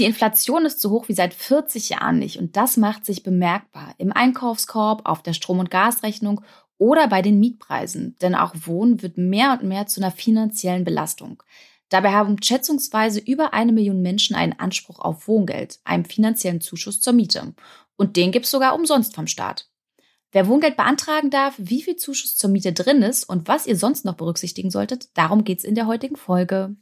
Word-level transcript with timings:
Die 0.00 0.06
Inflation 0.06 0.64
ist 0.64 0.80
so 0.80 0.88
hoch 0.88 1.08
wie 1.08 1.12
seit 1.12 1.34
40 1.34 1.90
Jahren 1.90 2.18
nicht 2.18 2.38
und 2.38 2.56
das 2.56 2.78
macht 2.78 3.04
sich 3.04 3.22
bemerkbar 3.22 3.94
im 3.98 4.12
Einkaufskorb, 4.12 5.02
auf 5.04 5.22
der 5.22 5.34
Strom- 5.34 5.58
und 5.58 5.70
Gasrechnung 5.70 6.40
oder 6.78 7.06
bei 7.06 7.20
den 7.20 7.38
Mietpreisen, 7.38 8.16
denn 8.22 8.34
auch 8.34 8.54
Wohnen 8.64 9.02
wird 9.02 9.18
mehr 9.18 9.52
und 9.52 9.68
mehr 9.68 9.86
zu 9.88 10.00
einer 10.00 10.10
finanziellen 10.10 10.84
Belastung. 10.84 11.42
Dabei 11.90 12.12
haben 12.12 12.42
schätzungsweise 12.42 13.20
über 13.20 13.52
eine 13.52 13.72
Million 13.72 14.00
Menschen 14.00 14.34
einen 14.34 14.58
Anspruch 14.58 15.00
auf 15.00 15.28
Wohngeld, 15.28 15.80
einem 15.84 16.06
finanziellen 16.06 16.62
Zuschuss 16.62 17.02
zur 17.02 17.12
Miete. 17.12 17.52
Und 17.96 18.16
den 18.16 18.32
gibt 18.32 18.46
es 18.46 18.50
sogar 18.50 18.74
umsonst 18.74 19.14
vom 19.14 19.26
Staat. 19.26 19.68
Wer 20.32 20.48
Wohngeld 20.48 20.78
beantragen 20.78 21.28
darf, 21.28 21.56
wie 21.58 21.82
viel 21.82 21.96
Zuschuss 21.96 22.38
zur 22.38 22.48
Miete 22.48 22.72
drin 22.72 23.02
ist 23.02 23.24
und 23.24 23.48
was 23.48 23.66
ihr 23.66 23.76
sonst 23.76 24.06
noch 24.06 24.14
berücksichtigen 24.14 24.70
solltet, 24.70 25.10
darum 25.12 25.44
geht 25.44 25.58
es 25.58 25.64
in 25.64 25.74
der 25.74 25.86
heutigen 25.86 26.16
Folge. 26.16 26.74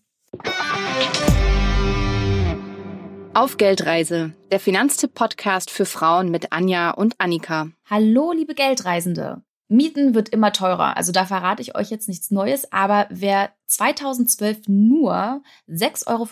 Auf 3.38 3.56
Geldreise, 3.56 4.32
der 4.50 4.58
Finanztipp-Podcast 4.58 5.70
für 5.70 5.86
Frauen 5.86 6.28
mit 6.28 6.50
Anja 6.52 6.90
und 6.90 7.14
Annika. 7.20 7.70
Hallo, 7.88 8.32
liebe 8.32 8.56
Geldreisende. 8.56 9.42
Mieten 9.68 10.16
wird 10.16 10.30
immer 10.30 10.52
teurer, 10.52 10.96
also 10.96 11.12
da 11.12 11.24
verrate 11.24 11.62
ich 11.62 11.76
euch 11.76 11.88
jetzt 11.88 12.08
nichts 12.08 12.32
Neues, 12.32 12.72
aber 12.72 13.06
wer 13.10 13.52
2012 13.66 14.62
nur 14.66 15.44
6,65 15.68 16.08
Euro 16.08 16.24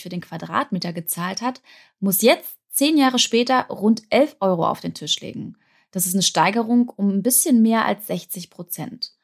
für 0.00 0.08
den 0.08 0.22
Quadratmeter 0.22 0.94
gezahlt 0.94 1.42
hat, 1.42 1.60
muss 2.00 2.22
jetzt 2.22 2.56
zehn 2.70 2.96
Jahre 2.96 3.18
später 3.18 3.66
rund 3.66 4.04
11 4.08 4.36
Euro 4.40 4.66
auf 4.66 4.80
den 4.80 4.94
Tisch 4.94 5.20
legen. 5.20 5.58
Das 5.90 6.06
ist 6.06 6.14
eine 6.14 6.22
Steigerung 6.22 6.88
um 6.88 7.10
ein 7.10 7.22
bisschen 7.22 7.60
mehr 7.60 7.84
als 7.84 8.06
60 8.06 8.48
Prozent. 8.48 9.17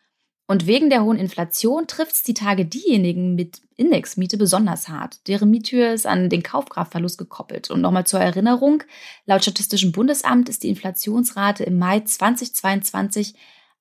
Und 0.47 0.67
wegen 0.67 0.91
der 0.91 1.03
hohen 1.05 1.19
Inflation 1.19 1.87
trifft 1.87 2.13
es 2.13 2.23
die 2.23 2.35
Tage 2.35 2.67
diejenigen 2.67 3.35
mit 3.35 3.63
Indexmiete 3.77 4.37
besonders 4.37 4.89
hart. 4.89 5.27
Deren 5.27 5.51
Miethöhe 5.51 5.93
ist 5.93 6.07
an 6.07 6.29
den 6.29 6.43
Kaufkraftverlust 6.43 7.17
gekoppelt. 7.17 7.71
Und 7.71 7.81
nochmal 7.81 8.07
zur 8.07 8.21
Erinnerung, 8.21 8.83
laut 9.25 9.43
Statistischem 9.43 9.93
Bundesamt 9.93 10.51
ist 10.51 10.63
die 10.63 10.69
Inflationsrate 10.69 11.65
im 11.65 11.79
Mai 11.79 12.01
2022 12.01 13.35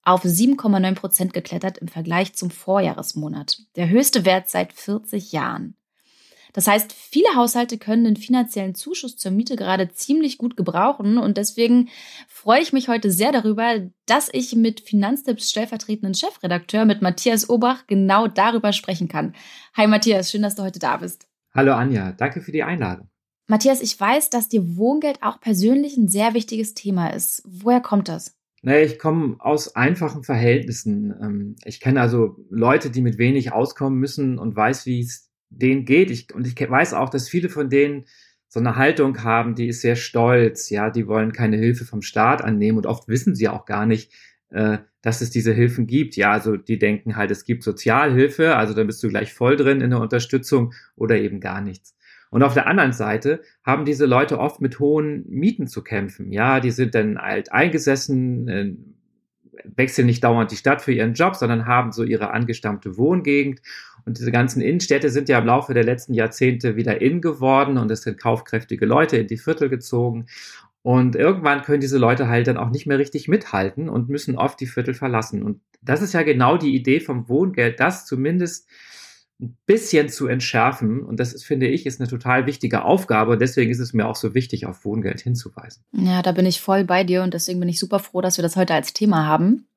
auf 0.06 0.24
7,9 0.24 0.96
Prozent 0.96 1.34
geklettert 1.34 1.78
im 1.78 1.90
Vergleich 1.90 2.34
zum 2.34 2.50
Vorjahresmonat. 2.50 3.60
Der 3.76 3.90
höchste 3.90 4.26
Wert 4.26 4.50
seit 4.50 4.74
40 4.74 5.32
Jahren. 5.34 5.76
Das 6.54 6.68
heißt, 6.68 6.94
viele 6.94 7.36
Haushalte 7.36 7.80
können 7.80 8.04
den 8.04 8.16
finanziellen 8.16 8.76
Zuschuss 8.76 9.18
zur 9.18 9.32
Miete 9.32 9.56
gerade 9.56 9.90
ziemlich 9.90 10.38
gut 10.38 10.56
gebrauchen 10.56 11.18
und 11.18 11.38
deswegen 11.38 11.90
freue 12.28 12.62
ich 12.62 12.72
mich 12.72 12.88
heute 12.88 13.12
sehr 13.12 13.32
darüber, 13.32 13.82
dass 14.06 14.30
ich 14.32 14.56
mit 14.56 14.80
Finanztipps 14.80 15.50
stellvertretenden 15.50 16.14
Chefredakteur 16.14 16.86
mit 16.86 17.02
Matthias 17.02 17.50
Obach 17.50 17.88
genau 17.88 18.28
darüber 18.28 18.72
sprechen 18.72 19.08
kann. 19.08 19.34
Hi 19.76 19.88
Matthias, 19.88 20.30
schön, 20.30 20.44
dass 20.44 20.56
du 20.56 20.62
heute 20.62 20.80
da 20.80 20.98
bist. 20.98 21.28
Hallo 21.56 21.74
Anja, 21.74 22.12
danke 22.12 22.42
für 22.42 22.52
die 22.52 22.64
Einladung. 22.64 23.10
Matthias, 23.48 23.82
ich 23.82 24.00
weiß, 24.00 24.30
dass 24.30 24.48
dir 24.48 24.78
Wohngeld 24.78 25.22
auch 25.22 25.40
persönlich 25.42 25.98
ein 25.98 26.08
sehr 26.08 26.34
wichtiges 26.34 26.76
Thema 26.76 27.10
ist. 27.10 27.42
Woher 27.46 27.82
kommt 27.82 28.08
das? 28.08 28.38
Naja, 28.62 28.86
ich 28.86 28.98
komme 28.98 29.36
aus 29.40 29.76
einfachen 29.76 30.24
Verhältnissen. 30.24 31.14
Ähm, 31.22 31.56
ich 31.66 31.82
kenne 31.82 32.00
also 32.00 32.38
Leute, 32.50 32.90
die 32.90 33.02
mit 33.02 33.18
wenig 33.18 33.52
auskommen 33.52 34.00
müssen 34.00 34.40
und 34.40 34.56
weiß, 34.56 34.86
wie 34.86 35.02
es 35.02 35.33
denen 35.58 35.86
geht. 35.86 36.12
Ich, 36.12 36.34
und 36.34 36.48
ich 36.48 36.60
weiß 36.60 36.94
auch, 36.94 37.10
dass 37.10 37.30
viele 37.30 37.50
von 37.50 37.70
denen 37.70 38.06
so 38.48 38.60
eine 38.60 38.76
Haltung 38.76 39.24
haben, 39.24 39.56
die 39.56 39.68
ist 39.68 39.82
sehr 39.82 39.96
stolz, 39.96 40.70
ja, 40.70 40.92
die 40.92 41.08
wollen 41.08 41.34
keine 41.34 41.58
Hilfe 41.58 41.86
vom 41.86 42.04
Staat 42.04 42.44
annehmen 42.44 42.78
und 42.78 42.86
oft 42.86 43.08
wissen 43.08 43.34
sie 43.34 43.48
auch 43.48 43.66
gar 43.66 43.86
nicht, 43.88 44.12
äh, 44.52 44.78
dass 45.02 45.22
es 45.22 45.32
diese 45.32 45.54
Hilfen 45.54 45.88
gibt. 45.88 46.16
Ja, 46.16 46.32
also 46.32 46.56
die 46.56 46.78
denken 46.78 47.16
halt, 47.16 47.32
es 47.32 47.46
gibt 47.46 47.64
Sozialhilfe, 47.64 48.56
also 48.56 48.74
dann 48.74 48.88
bist 48.88 49.02
du 49.04 49.10
gleich 49.10 49.34
voll 49.34 49.56
drin 49.56 49.82
in 49.82 49.90
der 49.90 50.00
Unterstützung 50.00 50.74
oder 50.96 51.18
eben 51.18 51.40
gar 51.40 51.62
nichts. 51.62 51.96
Und 52.30 52.42
auf 52.42 52.54
der 52.54 52.68
anderen 52.68 52.94
Seite 52.94 53.42
haben 53.64 53.86
diese 53.86 54.06
Leute 54.06 54.40
oft 54.40 54.62
mit 54.62 54.80
hohen 54.80 55.24
Mieten 55.30 55.68
zu 55.68 55.84
kämpfen. 55.84 56.32
Ja, 56.32 56.60
die 56.60 56.72
sind 56.72 56.96
dann 56.96 57.18
alt 57.18 57.52
eingesessen, 57.52 58.48
äh, 58.48 58.74
wechseln 59.66 60.08
nicht 60.08 60.24
dauernd 60.24 60.52
die 60.52 60.56
Stadt 60.56 60.82
für 60.82 60.94
ihren 60.94 61.14
Job, 61.14 61.36
sondern 61.36 61.66
haben 61.66 61.92
so 61.92 62.04
ihre 62.04 62.32
angestammte 62.32 62.98
Wohngegend 62.98 63.62
und 64.06 64.18
diese 64.18 64.32
ganzen 64.32 64.62
Innenstädte 64.62 65.10
sind 65.10 65.30
ja 65.30 65.40
im 65.40 65.46
Laufe 65.46 65.74
der 65.74 65.84
letzten 65.84 66.14
Jahrzehnte 66.14 66.76
wieder 66.76 67.02
in 67.02 67.22
geworden 67.22 67.78
und 67.78 67.90
es 67.92 68.02
sind 68.02 68.20
kaufkräftige 68.20 68.86
Leute 68.86 69.18
in 69.18 69.28
die 69.28 69.38
Viertel 69.38 69.70
gezogen. 69.70 70.28
Und 70.82 71.16
irgendwann 71.16 71.62
können 71.62 71.80
diese 71.80 71.98
Leute 71.98 72.28
halt 72.28 72.48
dann 72.48 72.58
auch 72.58 72.70
nicht 72.70 72.86
mehr 72.86 73.00
richtig 73.00 73.30
mithalten 73.30 73.88
und 73.88 74.10
müssen 74.10 74.38
oft 74.38 74.60
die 74.60 74.68
Viertel 74.68 74.94
verlassen. 74.94 75.42
Und 75.42 75.62
das 75.82 76.02
ist 76.02 76.14
ja 76.14 76.24
genau 76.24 76.58
die 76.58 76.76
Idee 76.76 77.00
vom 77.00 77.30
Wohngeld, 77.30 77.80
das 77.80 78.06
zumindest 78.06 78.68
ein 79.42 79.58
bisschen 79.66 80.10
zu 80.10 80.28
entschärfen. 80.28 81.02
Und 81.02 81.22
das 81.22 81.34
ist, 81.34 81.46
finde 81.46 81.68
ich, 81.68 81.86
ist 81.86 82.02
eine 82.02 82.10
total 82.10 82.46
wichtige 82.46 82.84
Aufgabe. 82.84 83.32
Und 83.32 83.42
deswegen 83.42 83.72
ist 83.72 83.80
es 83.80 83.94
mir 83.94 84.08
auch 84.08 84.18
so 84.18 84.34
wichtig, 84.34 84.66
auf 84.66 84.84
Wohngeld 84.84 85.22
hinzuweisen. 85.22 85.84
Ja, 85.94 86.22
da 86.22 86.34
bin 86.34 86.46
ich 86.46 86.60
voll 86.60 86.84
bei 86.84 87.06
dir 87.06 87.24
und 87.24 87.34
deswegen 87.34 87.62
bin 87.62 87.70
ich 87.70 87.80
super 87.80 88.00
froh, 88.00 88.20
dass 88.20 88.38
wir 88.38 88.44
das 88.44 88.58
heute 88.58 88.74
als 88.74 88.92
Thema 88.92 89.26
haben. 89.26 89.68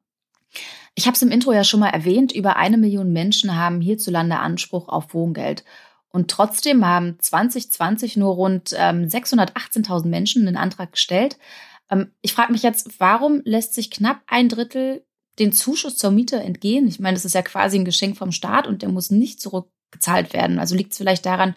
Ich 0.99 1.07
habe 1.07 1.15
es 1.15 1.23
im 1.23 1.31
Intro 1.31 1.53
ja 1.53 1.63
schon 1.63 1.81
mal 1.81 1.91
erwähnt, 1.91 2.33
über 2.33 2.57
eine 2.57 2.79
Million 2.79 3.13
Menschen 3.13 3.55
haben 3.55 3.83
hierzulande 3.83 4.39
Anspruch 4.39 4.89
auf 4.89 5.13
Wohngeld. 5.13 5.63
Und 6.09 6.31
trotzdem 6.31 6.87
haben 6.87 7.19
2020 7.21 8.17
nur 8.17 8.35
rund 8.35 8.75
ähm, 8.77 9.05
618.000 9.05 10.07
Menschen 10.07 10.47
den 10.47 10.57
Antrag 10.57 10.93
gestellt. 10.93 11.39
Ähm, 11.91 12.13
ich 12.23 12.33
frage 12.33 12.53
mich 12.53 12.63
jetzt, 12.63 12.99
warum 12.99 13.43
lässt 13.45 13.75
sich 13.75 13.91
knapp 13.91 14.23
ein 14.27 14.49
Drittel 14.49 15.05
den 15.39 15.53
Zuschuss 15.53 15.99
zur 15.99 16.11
Miete 16.11 16.37
entgehen? 16.37 16.89
Ich 16.89 16.99
meine, 16.99 17.15
das 17.15 17.27
ist 17.27 17.35
ja 17.35 17.43
quasi 17.43 17.79
ein 17.79 17.85
Geschenk 17.85 18.17
vom 18.17 18.33
Staat 18.33 18.67
und 18.67 18.81
der 18.81 18.89
muss 18.89 19.11
nicht 19.11 19.43
zurückgezahlt 19.43 20.33
werden. 20.33 20.59
Also 20.59 20.75
liegt 20.75 20.93
es 20.93 20.99
vielleicht 20.99 21.27
daran, 21.27 21.55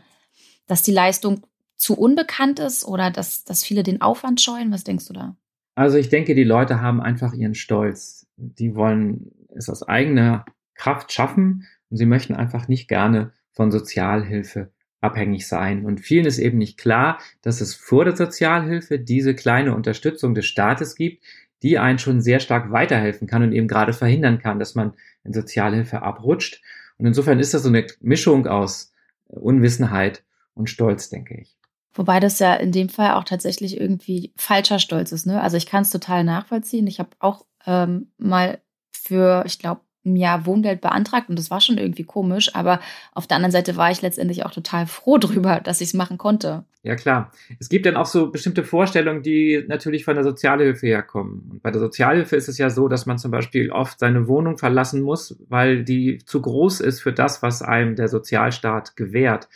dass 0.68 0.82
die 0.82 0.92
Leistung 0.92 1.46
zu 1.78 1.98
unbekannt 1.98 2.60
ist 2.60 2.84
oder 2.84 3.10
dass, 3.10 3.46
dass 3.46 3.64
viele 3.64 3.84
den 3.84 4.02
Aufwand 4.02 4.42
scheuen? 4.42 4.74
Was 4.74 4.84
denkst 4.84 5.08
du 5.08 5.14
da? 5.14 5.38
Also 5.76 5.98
ich 5.98 6.10
denke, 6.10 6.36
die 6.36 6.44
Leute 6.44 6.82
haben 6.82 7.00
einfach 7.00 7.34
ihren 7.34 7.56
Stolz. 7.56 8.28
Die 8.40 8.76
wollen 8.76 9.32
es 9.56 9.70
aus 9.70 9.84
eigener 9.84 10.46
Kraft 10.76 11.12
schaffen 11.12 11.68
und 11.90 11.98
sie 11.98 12.06
möchten 12.06 12.34
einfach 12.34 12.68
nicht 12.68 12.88
gerne 12.88 13.34
von 13.52 13.72
Sozialhilfe 13.72 14.72
abhängig 15.02 15.48
sein. 15.48 15.86
Und 15.86 16.00
vielen 16.00 16.26
ist 16.26 16.40
eben 16.40 16.58
nicht 16.58 16.78
klar, 16.78 17.20
dass 17.42 17.62
es 17.62 17.74
vor 17.76 18.06
der 18.06 18.16
Sozialhilfe 18.16 19.00
diese 19.00 19.36
kleine 19.36 19.76
Unterstützung 19.76 20.36
des 20.36 20.46
Staates 20.46 20.96
gibt, 20.96 21.24
die 21.64 21.78
einen 21.78 22.00
schon 22.00 22.22
sehr 22.22 22.40
stark 22.40 22.72
weiterhelfen 22.72 23.28
kann 23.28 23.44
und 23.44 23.52
eben 23.52 23.68
gerade 23.68 23.94
verhindern 23.94 24.40
kann, 24.40 24.60
dass 24.60 24.76
man 24.76 24.94
in 25.24 25.34
Sozialhilfe 25.34 26.02
abrutscht. 26.02 26.62
Und 26.98 27.06
insofern 27.06 27.40
ist 27.40 27.54
das 27.54 27.64
so 27.64 27.70
eine 27.70 27.86
Mischung 28.02 28.48
aus 28.48 28.94
Unwissenheit 29.28 30.24
und 30.54 30.70
Stolz, 30.70 31.10
denke 31.10 31.36
ich. 31.36 31.56
Wobei 31.94 32.20
das 32.20 32.40
ja 32.40 32.54
in 32.56 32.72
dem 32.72 32.88
Fall 32.88 33.14
auch 33.14 33.24
tatsächlich 33.24 33.80
irgendwie 33.80 34.32
falscher 34.38 34.80
Stolz 34.80 35.12
ist. 35.12 35.26
Ne? 35.26 35.42
Also 35.42 35.58
ich 35.58 35.66
kann 35.66 35.82
es 35.82 35.90
total 35.90 36.24
nachvollziehen. 36.24 36.88
Ich 36.88 37.00
habe 37.00 37.10
auch 37.20 37.46
ähm, 37.66 38.12
mal 38.18 38.60
für, 38.92 39.44
ich 39.46 39.60
glaube, 39.60 39.82
ein 40.06 40.16
Jahr 40.16 40.46
Wohngeld 40.46 40.82
beantragt 40.82 41.30
und 41.30 41.38
das 41.38 41.52
war 41.52 41.62
schon 41.62 41.78
irgendwie 41.78 42.04
komisch, 42.04 42.56
aber 42.56 42.80
auf 43.14 43.28
der 43.28 43.36
anderen 43.36 43.52
Seite 43.52 43.76
war 43.76 43.92
ich 43.92 44.02
letztendlich 44.02 44.46
auch 44.46 44.52
total 44.52 44.88
froh 44.88 45.18
drüber, 45.20 45.60
dass 45.60 45.82
ich 45.82 45.90
es 45.90 45.94
machen 45.94 46.18
konnte. 46.18 46.64
Ja 46.82 46.96
klar. 46.96 47.32
Es 47.60 47.68
gibt 47.68 47.86
dann 47.86 47.98
auch 47.98 48.06
so 48.06 48.32
bestimmte 48.32 48.64
Vorstellungen, 48.64 49.22
die 49.22 49.66
natürlich 49.68 50.06
von 50.06 50.16
der 50.16 50.24
Sozialhilfe 50.24 50.88
herkommen. 50.88 51.50
Und 51.52 51.62
bei 51.62 51.72
der 51.72 51.82
Sozialhilfe 51.82 52.38
ist 52.38 52.48
es 52.48 52.58
ja 52.58 52.70
so, 52.70 52.88
dass 52.88 53.06
man 53.06 53.18
zum 53.18 53.32
Beispiel 53.32 53.70
oft 53.70 54.00
seine 54.00 54.30
Wohnung 54.30 54.58
verlassen 54.58 55.02
muss, 55.02 55.36
weil 55.50 55.84
die 55.84 56.20
zu 56.26 56.42
groß 56.42 56.80
ist 56.80 57.02
für 57.02 57.12
das, 57.12 57.44
was 57.44 57.62
einem 57.62 57.98
der 57.98 58.08
Sozialstaat 58.08 58.96
gewährt. 58.96 59.50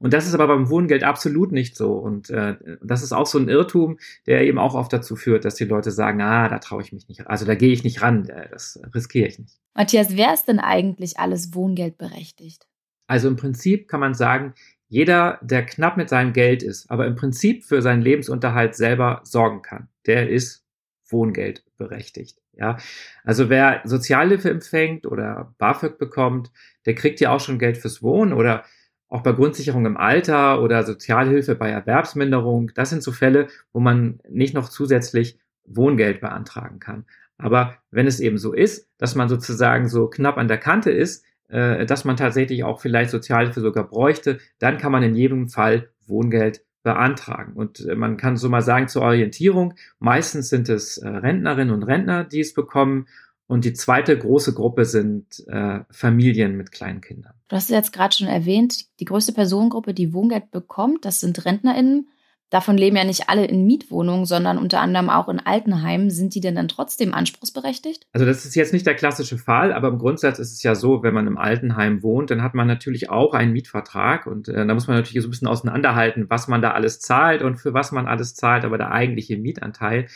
Und 0.00 0.14
das 0.14 0.26
ist 0.26 0.34
aber 0.34 0.48
beim 0.48 0.70
Wohngeld 0.70 1.04
absolut 1.04 1.52
nicht 1.52 1.76
so. 1.76 1.92
Und 1.92 2.30
äh, 2.30 2.56
das 2.82 3.02
ist 3.02 3.12
auch 3.12 3.26
so 3.26 3.38
ein 3.38 3.48
Irrtum, 3.48 3.98
der 4.26 4.42
eben 4.42 4.58
auch 4.58 4.74
oft 4.74 4.92
dazu 4.92 5.14
führt, 5.14 5.44
dass 5.44 5.54
die 5.54 5.66
Leute 5.66 5.90
sagen, 5.90 6.20
ah, 6.22 6.48
da 6.48 6.58
traue 6.58 6.82
ich 6.82 6.92
mich 6.92 7.06
nicht, 7.08 7.26
also 7.26 7.44
da 7.44 7.54
gehe 7.54 7.72
ich 7.72 7.84
nicht 7.84 8.02
ran, 8.02 8.26
äh, 8.28 8.48
das 8.50 8.80
riskiere 8.94 9.28
ich 9.28 9.38
nicht. 9.38 9.58
Matthias, 9.74 10.16
wer 10.16 10.32
ist 10.32 10.48
denn 10.48 10.58
eigentlich 10.58 11.18
alles 11.18 11.54
Wohngeld 11.54 11.98
berechtigt? 11.98 12.66
Also 13.06 13.28
im 13.28 13.36
Prinzip 13.36 13.88
kann 13.88 14.00
man 14.00 14.14
sagen, 14.14 14.54
jeder, 14.88 15.38
der 15.42 15.64
knapp 15.66 15.96
mit 15.96 16.08
seinem 16.08 16.32
Geld 16.32 16.62
ist, 16.62 16.90
aber 16.90 17.06
im 17.06 17.14
Prinzip 17.14 17.64
für 17.64 17.82
seinen 17.82 18.02
Lebensunterhalt 18.02 18.74
selber 18.74 19.20
sorgen 19.24 19.62
kann, 19.62 19.88
der 20.06 20.30
ist 20.30 20.64
Wohngeld 21.08 21.64
berechtigt. 21.76 22.38
Ja, 22.54 22.76
also 23.24 23.48
wer 23.48 23.80
Sozialhilfe 23.84 24.50
empfängt 24.50 25.06
oder 25.06 25.54
BAföG 25.58 25.98
bekommt, 25.98 26.50
der 26.86 26.94
kriegt 26.94 27.20
ja 27.20 27.32
auch 27.32 27.40
schon 27.40 27.58
Geld 27.58 27.78
fürs 27.78 28.02
Wohnen 28.02 28.32
oder 28.32 28.64
auch 29.10 29.22
bei 29.22 29.32
Grundsicherung 29.32 29.84
im 29.84 29.96
Alter 29.96 30.62
oder 30.62 30.84
Sozialhilfe 30.84 31.56
bei 31.56 31.68
Erwerbsminderung. 31.68 32.70
Das 32.74 32.90
sind 32.90 33.02
so 33.02 33.12
Fälle, 33.12 33.48
wo 33.72 33.80
man 33.80 34.20
nicht 34.28 34.54
noch 34.54 34.68
zusätzlich 34.68 35.38
Wohngeld 35.64 36.20
beantragen 36.20 36.78
kann. 36.78 37.04
Aber 37.36 37.76
wenn 37.90 38.06
es 38.06 38.20
eben 38.20 38.38
so 38.38 38.52
ist, 38.52 38.88
dass 38.98 39.14
man 39.14 39.28
sozusagen 39.28 39.88
so 39.88 40.06
knapp 40.06 40.38
an 40.38 40.48
der 40.48 40.58
Kante 40.58 40.90
ist, 40.90 41.24
äh, 41.48 41.84
dass 41.86 42.04
man 42.04 42.16
tatsächlich 42.16 42.64
auch 42.64 42.80
vielleicht 42.80 43.10
Sozialhilfe 43.10 43.60
sogar 43.60 43.84
bräuchte, 43.84 44.38
dann 44.58 44.78
kann 44.78 44.92
man 44.92 45.02
in 45.02 45.16
jedem 45.16 45.48
Fall 45.48 45.88
Wohngeld 46.06 46.64
beantragen. 46.82 47.54
Und 47.54 47.80
äh, 47.86 47.96
man 47.96 48.16
kann 48.16 48.36
so 48.36 48.48
mal 48.48 48.62
sagen 48.62 48.88
zur 48.88 49.02
Orientierung, 49.02 49.74
meistens 49.98 50.48
sind 50.48 50.68
es 50.68 50.98
äh, 50.98 51.08
Rentnerinnen 51.08 51.74
und 51.74 51.82
Rentner, 51.82 52.24
die 52.24 52.40
es 52.40 52.54
bekommen 52.54 53.06
Und 53.50 53.64
die 53.64 53.72
zweite 53.72 54.16
große 54.16 54.54
Gruppe 54.54 54.84
sind 54.84 55.44
äh, 55.48 55.80
Familien 55.90 56.56
mit 56.56 56.70
kleinen 56.70 57.00
Kindern. 57.00 57.32
Du 57.48 57.56
hast 57.56 57.64
es 57.64 57.70
jetzt 57.70 57.92
gerade 57.92 58.14
schon 58.14 58.28
erwähnt, 58.28 58.84
die 59.00 59.04
größte 59.04 59.32
Personengruppe, 59.32 59.92
die 59.92 60.12
Wohngeld 60.12 60.52
bekommt, 60.52 61.04
das 61.04 61.18
sind 61.18 61.44
RentnerInnen. 61.44 62.06
Davon 62.50 62.76
leben 62.76 62.94
ja 62.94 63.02
nicht 63.02 63.28
alle 63.28 63.44
in 63.46 63.66
Mietwohnungen, 63.66 64.24
sondern 64.24 64.56
unter 64.56 64.80
anderem 64.80 65.10
auch 65.10 65.28
in 65.28 65.40
Altenheimen. 65.40 66.10
Sind 66.10 66.36
die 66.36 66.40
denn 66.40 66.54
dann 66.54 66.68
trotzdem 66.68 67.12
anspruchsberechtigt? 67.12 68.06
Also 68.12 68.24
das 68.24 68.44
ist 68.44 68.54
jetzt 68.54 68.72
nicht 68.72 68.86
der 68.86 68.94
klassische 68.94 69.36
Fall, 69.36 69.72
aber 69.72 69.88
im 69.88 69.98
Grundsatz 69.98 70.38
ist 70.38 70.52
es 70.52 70.62
ja 70.62 70.76
so, 70.76 71.02
wenn 71.02 71.14
man 71.14 71.26
im 71.26 71.36
Altenheim 71.36 72.04
wohnt, 72.04 72.30
dann 72.30 72.44
hat 72.44 72.54
man 72.54 72.68
natürlich 72.68 73.10
auch 73.10 73.34
einen 73.34 73.52
Mietvertrag 73.52 74.28
und 74.28 74.46
äh, 74.46 74.64
da 74.64 74.74
muss 74.74 74.86
man 74.86 74.96
natürlich 74.96 75.22
so 75.22 75.28
ein 75.28 75.32
bisschen 75.32 75.48
auseinanderhalten, 75.48 76.30
was 76.30 76.46
man 76.46 76.62
da 76.62 76.70
alles 76.70 77.00
zahlt 77.00 77.42
und 77.42 77.56
für 77.56 77.74
was 77.74 77.90
man 77.90 78.06
alles 78.06 78.36
zahlt, 78.36 78.64
aber 78.64 78.78
der 78.78 78.92
eigentliche 78.92 79.36
Mietanteil, 79.36 80.06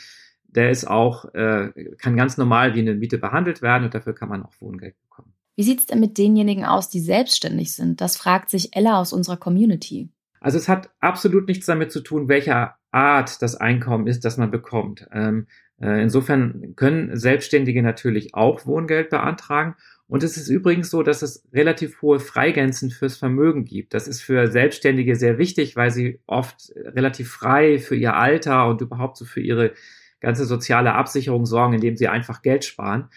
der 0.55 0.71
ist 0.71 0.87
auch, 0.87 1.25
äh, 1.33 1.71
kann 1.97 2.15
ganz 2.15 2.37
normal 2.37 2.75
wie 2.75 2.79
eine 2.79 2.95
Miete 2.95 3.17
behandelt 3.17 3.61
werden 3.61 3.85
und 3.85 3.93
dafür 3.93 4.13
kann 4.13 4.29
man 4.29 4.43
auch 4.43 4.53
Wohngeld 4.59 4.95
bekommen. 5.01 5.33
Wie 5.55 5.63
sieht 5.63 5.79
es 5.79 5.85
denn 5.85 5.99
mit 5.99 6.17
denjenigen 6.17 6.65
aus, 6.65 6.89
die 6.89 6.99
selbstständig 6.99 7.73
sind? 7.73 8.01
Das 8.01 8.17
fragt 8.17 8.49
sich 8.49 8.75
Ella 8.75 8.99
aus 8.99 9.13
unserer 9.13 9.37
Community. 9.37 10.09
Also 10.39 10.57
es 10.57 10.67
hat 10.67 10.89
absolut 10.99 11.47
nichts 11.47 11.65
damit 11.65 11.91
zu 11.91 12.01
tun, 12.01 12.27
welcher 12.27 12.75
Art 12.91 13.41
das 13.41 13.55
Einkommen 13.55 14.07
ist, 14.07 14.25
das 14.25 14.37
man 14.37 14.51
bekommt. 14.51 15.07
Ähm, 15.11 15.47
äh, 15.81 16.01
insofern 16.01 16.75
können 16.75 17.17
Selbstständige 17.17 17.81
natürlich 17.81 18.35
auch 18.35 18.65
Wohngeld 18.65 19.09
beantragen. 19.09 19.75
Und 20.07 20.23
es 20.23 20.37
ist 20.37 20.49
übrigens 20.49 20.91
so, 20.91 21.01
dass 21.01 21.21
es 21.21 21.47
relativ 21.51 22.01
hohe 22.01 22.19
Freigrenzen 22.19 22.91
fürs 22.91 23.17
Vermögen 23.17 23.65
gibt. 23.65 23.93
Das 23.93 24.07
ist 24.07 24.21
für 24.21 24.51
Selbstständige 24.51 25.15
sehr 25.15 25.37
wichtig, 25.37 25.75
weil 25.75 25.89
sie 25.89 26.19
oft 26.27 26.71
relativ 26.75 27.31
frei 27.31 27.79
für 27.79 27.95
ihr 27.95 28.15
Alter 28.15 28.67
und 28.67 28.81
überhaupt 28.81 29.17
so 29.17 29.25
für 29.25 29.41
ihre 29.41 29.73
ganze 30.19 30.45
soziale 30.45 30.93
Absicherung 30.93 31.45
sorgen, 31.45 31.73
indem 31.73 31.97
sie 31.97 32.07
einfach 32.07 32.41
Geld 32.41 32.65
sparen. 32.65 33.09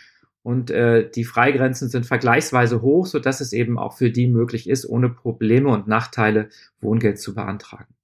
Und 0.42 0.70
äh, 0.70 1.10
die 1.10 1.24
Freigrenzen 1.24 1.88
sind 1.88 2.06
vergleichsweise 2.06 2.80
hoch, 2.80 3.06
sodass 3.06 3.40
es 3.40 3.52
eben 3.52 3.78
auch 3.78 3.96
für 3.96 4.10
die 4.10 4.28
möglich 4.28 4.68
ist, 4.68 4.88
ohne 4.88 5.10
Probleme 5.10 5.68
und 5.68 5.88
Nachteile 5.88 6.48
Wohngeld 6.80 7.20
zu 7.20 7.34
beantragen. 7.34 7.94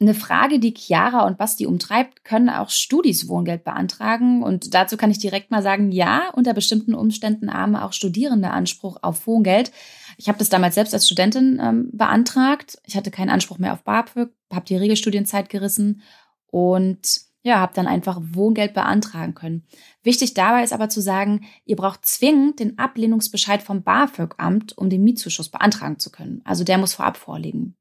Eine 0.00 0.14
Frage, 0.14 0.60
die 0.60 0.72
Chiara 0.72 1.26
und 1.26 1.36
Basti 1.36 1.66
umtreibt, 1.66 2.24
können 2.24 2.48
auch 2.48 2.70
Studis 2.70 3.28
Wohngeld 3.28 3.64
beantragen? 3.64 4.42
Und 4.42 4.72
dazu 4.72 4.96
kann 4.96 5.10
ich 5.10 5.18
direkt 5.18 5.50
mal 5.50 5.62
sagen, 5.62 5.92
ja, 5.92 6.30
unter 6.34 6.54
bestimmten 6.54 6.94
Umständen 6.94 7.52
haben 7.52 7.76
auch 7.76 7.92
Studierende 7.92 8.50
Anspruch 8.50 8.96
auf 9.02 9.26
Wohngeld. 9.26 9.70
Ich 10.16 10.28
habe 10.28 10.38
das 10.38 10.48
damals 10.48 10.76
selbst 10.76 10.94
als 10.94 11.04
Studentin 11.04 11.60
ähm, 11.62 11.90
beantragt. 11.92 12.78
Ich 12.86 12.96
hatte 12.96 13.10
keinen 13.10 13.28
Anspruch 13.28 13.58
mehr 13.58 13.74
auf 13.74 13.84
BAföG, 13.84 14.30
habe 14.50 14.64
die 14.64 14.76
Regelstudienzeit 14.76 15.50
gerissen 15.50 16.00
und 16.46 17.29
ja, 17.42 17.58
habe 17.58 17.72
dann 17.74 17.86
einfach 17.86 18.20
Wohngeld 18.20 18.74
beantragen 18.74 19.34
können. 19.34 19.64
Wichtig 20.02 20.34
dabei 20.34 20.62
ist 20.62 20.72
aber 20.72 20.88
zu 20.88 21.00
sagen, 21.00 21.46
ihr 21.64 21.76
braucht 21.76 22.04
zwingend 22.04 22.60
den 22.60 22.78
Ablehnungsbescheid 22.78 23.62
vom 23.62 23.82
BAföG-Amt, 23.82 24.76
um 24.76 24.90
den 24.90 25.02
Mietzuschuss 25.02 25.48
beantragen 25.48 25.98
zu 25.98 26.10
können. 26.10 26.42
Also 26.44 26.64
der 26.64 26.78
muss 26.78 26.94
vorab 26.94 27.16
vorliegen. 27.16 27.76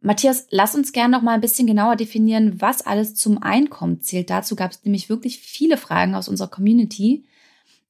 Matthias, 0.00 0.48
lass 0.50 0.74
uns 0.74 0.92
gerne 0.92 1.16
noch 1.16 1.22
mal 1.22 1.32
ein 1.32 1.40
bisschen 1.40 1.66
genauer 1.66 1.96
definieren, 1.96 2.60
was 2.60 2.84
alles 2.84 3.14
zum 3.14 3.42
Einkommen 3.42 4.00
zählt. 4.02 4.28
Dazu 4.28 4.54
gab 4.54 4.72
es 4.72 4.84
nämlich 4.84 5.08
wirklich 5.08 5.38
viele 5.38 5.78
Fragen 5.78 6.14
aus 6.14 6.28
unserer 6.28 6.48
Community. 6.48 7.24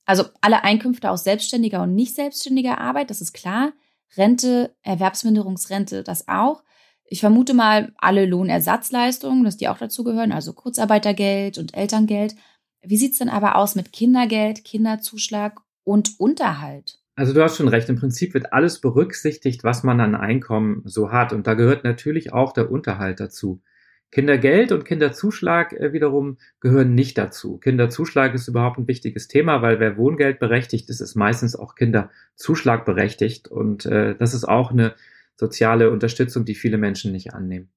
Also 0.04 0.24
alle 0.40 0.62
Einkünfte 0.62 1.10
aus 1.10 1.24
selbstständiger 1.24 1.82
und 1.82 1.94
nicht 1.94 2.14
selbstständiger 2.14 2.78
Arbeit, 2.78 3.10
das 3.10 3.20
ist 3.20 3.32
klar. 3.32 3.72
Rente, 4.16 4.76
Erwerbsminderungsrente, 4.82 6.04
das 6.04 6.28
auch. 6.28 6.62
Ich 7.06 7.20
vermute 7.20 7.54
mal 7.54 7.92
alle 7.98 8.26
Lohnersatzleistungen, 8.26 9.44
dass 9.44 9.56
die 9.56 9.68
auch 9.68 9.78
dazu 9.78 10.04
gehören, 10.04 10.32
also 10.32 10.52
Kurzarbeitergeld 10.52 11.58
und 11.58 11.76
Elterngeld. 11.76 12.34
Wie 12.82 12.96
sieht's 12.96 13.18
denn 13.18 13.28
aber 13.28 13.56
aus 13.56 13.74
mit 13.74 13.92
Kindergeld, 13.92 14.64
Kinderzuschlag 14.64 15.60
und 15.84 16.18
Unterhalt? 16.18 16.98
Also 17.16 17.32
du 17.32 17.42
hast 17.42 17.56
schon 17.56 17.68
recht, 17.68 17.88
im 17.88 17.96
Prinzip 17.96 18.34
wird 18.34 18.52
alles 18.52 18.80
berücksichtigt, 18.80 19.62
was 19.62 19.84
man 19.84 20.00
an 20.00 20.14
Einkommen 20.14 20.82
so 20.84 21.12
hat. 21.12 21.32
Und 21.32 21.46
da 21.46 21.54
gehört 21.54 21.84
natürlich 21.84 22.32
auch 22.32 22.52
der 22.52 22.70
Unterhalt 22.70 23.20
dazu. 23.20 23.62
Kindergeld 24.10 24.70
und 24.72 24.84
Kinderzuschlag 24.84 25.72
äh, 25.72 25.92
wiederum 25.92 26.38
gehören 26.60 26.94
nicht 26.94 27.18
dazu. 27.18 27.58
Kinderzuschlag 27.58 28.34
ist 28.34 28.48
überhaupt 28.48 28.78
ein 28.78 28.86
wichtiges 28.88 29.28
Thema, 29.28 29.60
weil 29.60 29.80
wer 29.80 29.96
Wohngeld 29.96 30.38
berechtigt 30.38 30.88
ist, 30.88 31.00
ist 31.00 31.16
meistens 31.16 31.56
auch 31.56 31.74
Kinderzuschlag 31.74 32.84
berechtigt. 32.84 33.48
Und 33.48 33.86
äh, 33.86 34.16
das 34.16 34.34
ist 34.34 34.44
auch 34.44 34.70
eine 34.70 34.94
soziale 35.36 35.90
Unterstützung, 35.90 36.44
die 36.44 36.54
viele 36.54 36.78
Menschen 36.78 37.12
nicht 37.12 37.34
annehmen. 37.34 37.70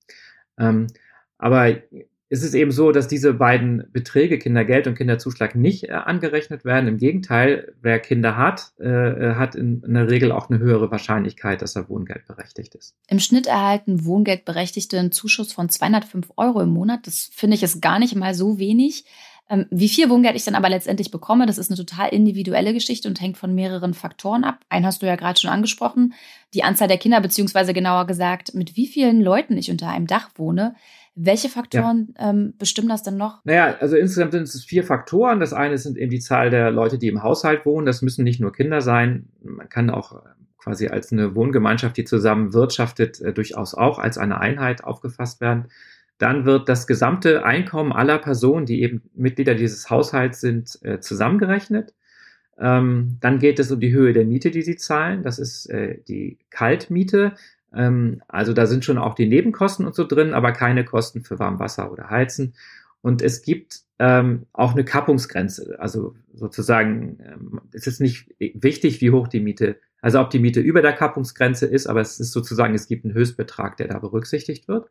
Ähm, 0.57 0.87
aber 1.37 1.77
es 2.29 2.43
ist 2.43 2.53
eben 2.53 2.71
so, 2.71 2.91
dass 2.91 3.07
diese 3.07 3.33
beiden 3.33 3.85
Beträge, 3.91 4.37
Kindergeld 4.37 4.87
und 4.87 4.95
Kinderzuschlag, 4.95 5.55
nicht 5.55 5.85
äh, 5.85 5.91
angerechnet 5.93 6.65
werden. 6.65 6.87
Im 6.87 6.97
Gegenteil, 6.97 7.73
wer 7.81 7.99
Kinder 7.99 8.35
hat, 8.35 8.73
äh, 8.79 8.85
äh 8.87 9.35
hat 9.35 9.55
in, 9.55 9.81
in, 9.83 9.93
der 9.93 10.09
Regel 10.09 10.31
auch 10.31 10.49
eine 10.49 10.59
höhere 10.59 10.91
Wahrscheinlichkeit, 10.91 11.61
dass 11.61 11.75
er 11.75 11.87
wohngeldberechtigt 11.87 12.75
ist. 12.75 12.95
Im 13.07 13.19
Schnitt 13.19 13.47
erhalten 13.47 14.03
Wohngeldberechtigte 14.03 14.99
einen 14.99 15.11
Zuschuss 15.11 15.53
von 15.53 15.69
205 15.69 16.31
Euro 16.35 16.61
im 16.61 16.69
Monat. 16.69 17.07
Das 17.07 17.29
finde 17.33 17.55
ich 17.55 17.63
ist 17.63 17.81
gar 17.81 17.99
nicht 17.99 18.15
mal 18.15 18.33
so 18.33 18.59
wenig. 18.59 19.05
Ähm, 19.49 19.65
wie 19.69 19.89
viel 19.89 20.09
Wohngeld 20.09 20.35
ich 20.35 20.43
dann 20.43 20.55
aber 20.55 20.69
letztendlich 20.69 21.11
bekomme, 21.11 21.45
das 21.45 21.57
ist 21.57 21.69
eine 21.69 21.77
total 21.77 22.09
individuelle 22.09 22.73
Geschichte 22.73 23.07
und 23.07 23.21
hängt 23.21 23.37
von 23.37 23.55
mehreren 23.55 23.93
Faktoren 23.93 24.43
ab. 24.43 24.59
Einen 24.69 24.85
hast 24.85 25.01
du 25.01 25.05
ja 25.05 25.15
gerade 25.15 25.39
schon 25.39 25.49
angesprochen, 25.49 26.13
die 26.53 26.63
Anzahl 26.63 26.87
der 26.87 26.97
Kinder, 26.97 27.21
beziehungsweise 27.21 27.73
genauer 27.73 28.07
gesagt, 28.07 28.53
mit 28.53 28.75
wie 28.75 28.87
vielen 28.87 29.21
Leuten 29.21 29.57
ich 29.57 29.71
unter 29.71 29.89
einem 29.89 30.07
Dach 30.07 30.29
wohne. 30.35 30.75
Welche 31.15 31.49
Faktoren 31.49 32.13
ja. 32.19 32.29
ähm, 32.29 32.53
bestimmen 32.59 32.89
das 32.89 33.03
denn 33.03 33.17
noch? 33.17 33.39
Naja, 33.43 33.75
also 33.79 33.95
insgesamt 33.95 34.33
sind 34.33 34.43
es 34.43 34.63
vier 34.63 34.83
Faktoren. 34.83 35.39
Das 35.39 35.51
eine 35.51 35.77
sind 35.77 35.97
eben 35.97 36.11
die 36.11 36.19
Zahl 36.19 36.51
der 36.51 36.69
Leute, 36.69 36.99
die 36.99 37.07
im 37.07 37.23
Haushalt 37.23 37.65
wohnen. 37.65 37.87
Das 37.87 38.01
müssen 38.03 38.23
nicht 38.23 38.39
nur 38.39 38.51
Kinder 38.51 38.81
sein. 38.81 39.29
Man 39.41 39.67
kann 39.67 39.89
auch 39.89 40.11
äh, 40.11 40.29
quasi 40.59 40.89
als 40.89 41.11
eine 41.11 41.33
Wohngemeinschaft, 41.33 41.97
die 41.97 42.03
zusammen 42.03 42.53
wirtschaftet, 42.53 43.19
äh, 43.21 43.33
durchaus 43.33 43.73
auch 43.73 43.97
als 43.97 44.17
eine 44.17 44.39
Einheit 44.39 44.83
aufgefasst 44.83 45.41
werden. 45.41 45.69
Dann 46.17 46.45
wird 46.45 46.67
das 46.67 46.87
gesamte 46.87 47.45
Einkommen 47.45 47.91
aller 47.91 48.17
Personen, 48.17 48.65
die 48.65 48.81
eben 48.81 49.03
Mitglieder 49.13 49.55
dieses 49.55 49.89
Haushalts 49.89 50.41
sind, 50.41 50.79
äh, 50.81 50.99
zusammengerechnet. 50.99 51.93
Ähm, 52.59 53.17
dann 53.19 53.39
geht 53.39 53.59
es 53.59 53.71
um 53.71 53.79
die 53.79 53.93
Höhe 53.93 54.13
der 54.13 54.25
Miete, 54.25 54.49
die 54.49 54.63
sie 54.63 54.77
zahlen. 54.77 55.21
Das 55.21 55.37
ist 55.37 55.67
äh, 55.69 55.99
die 56.07 56.39
Kaltmiete. 56.49 57.33
Ähm, 57.73 58.21
also 58.27 58.53
da 58.53 58.65
sind 58.65 58.83
schon 58.83 58.97
auch 58.97 59.13
die 59.13 59.27
Nebenkosten 59.27 59.85
und 59.85 59.93
so 59.93 60.05
drin, 60.05 60.33
aber 60.33 60.51
keine 60.53 60.83
Kosten 60.83 61.21
für 61.21 61.37
Warmwasser 61.37 61.91
oder 61.91 62.09
Heizen. 62.09 62.53
Und 63.01 63.21
es 63.21 63.43
gibt 63.43 63.81
ähm, 63.99 64.47
auch 64.53 64.73
eine 64.73 64.83
Kappungsgrenze. 64.83 65.77
Also 65.79 66.15
sozusagen, 66.33 67.19
ähm, 67.23 67.61
es 67.73 67.85
ist 67.85 68.01
nicht 68.01 68.33
wichtig, 68.39 69.01
wie 69.01 69.11
hoch 69.11 69.27
die 69.27 69.39
Miete, 69.39 69.77
also 70.01 70.19
ob 70.19 70.29
die 70.29 70.39
Miete 70.39 70.61
über 70.61 70.81
der 70.81 70.93
Kappungsgrenze 70.93 71.65
ist, 71.67 71.87
aber 71.87 72.01
es 72.01 72.19
ist 72.19 72.31
sozusagen, 72.31 72.73
es 72.73 72.87
gibt 72.87 73.05
einen 73.05 73.13
Höchstbetrag, 73.13 73.77
der 73.77 73.87
da 73.87 73.99
berücksichtigt 73.99 74.67
wird. 74.67 74.89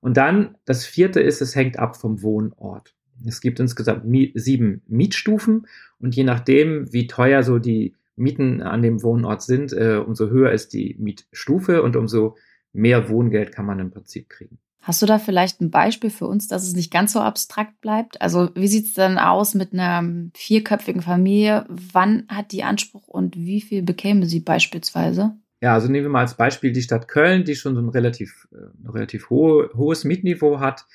Und 0.00 0.16
dann 0.16 0.56
das 0.64 0.84
vierte 0.84 1.20
ist, 1.20 1.40
es 1.40 1.54
hängt 1.54 1.78
ab 1.78 1.96
vom 1.96 2.22
Wohnort. 2.22 2.94
Es 3.26 3.40
gibt 3.40 3.58
insgesamt 3.58 4.04
sieben 4.34 4.82
Mietstufen 4.86 5.66
und 5.98 6.14
je 6.14 6.24
nachdem, 6.24 6.92
wie 6.92 7.06
teuer 7.06 7.42
so 7.42 7.58
die 7.58 7.96
Mieten 8.16 8.62
an 8.62 8.82
dem 8.82 9.02
Wohnort 9.02 9.42
sind, 9.42 9.72
äh, 9.72 9.96
umso 10.04 10.28
höher 10.28 10.52
ist 10.52 10.72
die 10.72 10.96
Mietstufe 10.98 11.82
und 11.82 11.96
umso 11.96 12.36
mehr 12.72 13.08
Wohngeld 13.08 13.52
kann 13.52 13.66
man 13.66 13.80
im 13.80 13.90
Prinzip 13.90 14.28
kriegen. 14.28 14.58
Hast 14.80 15.02
du 15.02 15.06
da 15.06 15.18
vielleicht 15.18 15.60
ein 15.60 15.70
Beispiel 15.70 16.10
für 16.10 16.26
uns, 16.26 16.48
dass 16.48 16.62
es 16.62 16.74
nicht 16.74 16.90
ganz 16.90 17.12
so 17.12 17.20
abstrakt 17.20 17.80
bleibt? 17.80 18.22
Also 18.22 18.50
wie 18.54 18.68
sieht 18.68 18.86
es 18.86 18.94
denn 18.94 19.18
aus 19.18 19.54
mit 19.54 19.72
einer 19.72 20.30
vierköpfigen 20.34 21.02
Familie? 21.02 21.66
Wann 21.68 22.24
hat 22.28 22.52
die 22.52 22.62
Anspruch 22.62 23.06
und 23.06 23.36
wie 23.36 23.60
viel 23.60 23.82
bekäme 23.82 24.26
sie 24.26 24.40
beispielsweise? 24.40 25.36
Ja, 25.60 25.74
also 25.74 25.88
nehmen 25.88 26.04
wir 26.04 26.10
mal 26.10 26.20
als 26.20 26.36
Beispiel 26.36 26.72
die 26.72 26.82
Stadt 26.82 27.08
Köln, 27.08 27.44
die 27.44 27.56
schon 27.56 27.74
so 27.74 27.80
ein 27.80 27.88
relativ, 27.88 28.48
äh, 28.52 28.88
relativ 28.88 29.30
hohe, 29.30 29.70
hohes 29.74 30.04
Mietniveau 30.04 30.60
hat. 30.60 30.86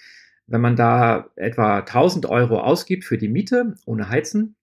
Wenn 0.48 0.62
man 0.62 0.75
da 0.75 1.29
etwa 1.36 1.82
1000 1.82 2.25
Euro 2.27 2.60
ausgibt 2.60 3.03
für 3.03 3.17
die 3.17 3.29
Miete 3.29 3.75
ohne 3.86 4.10
Heizen, 4.10 4.55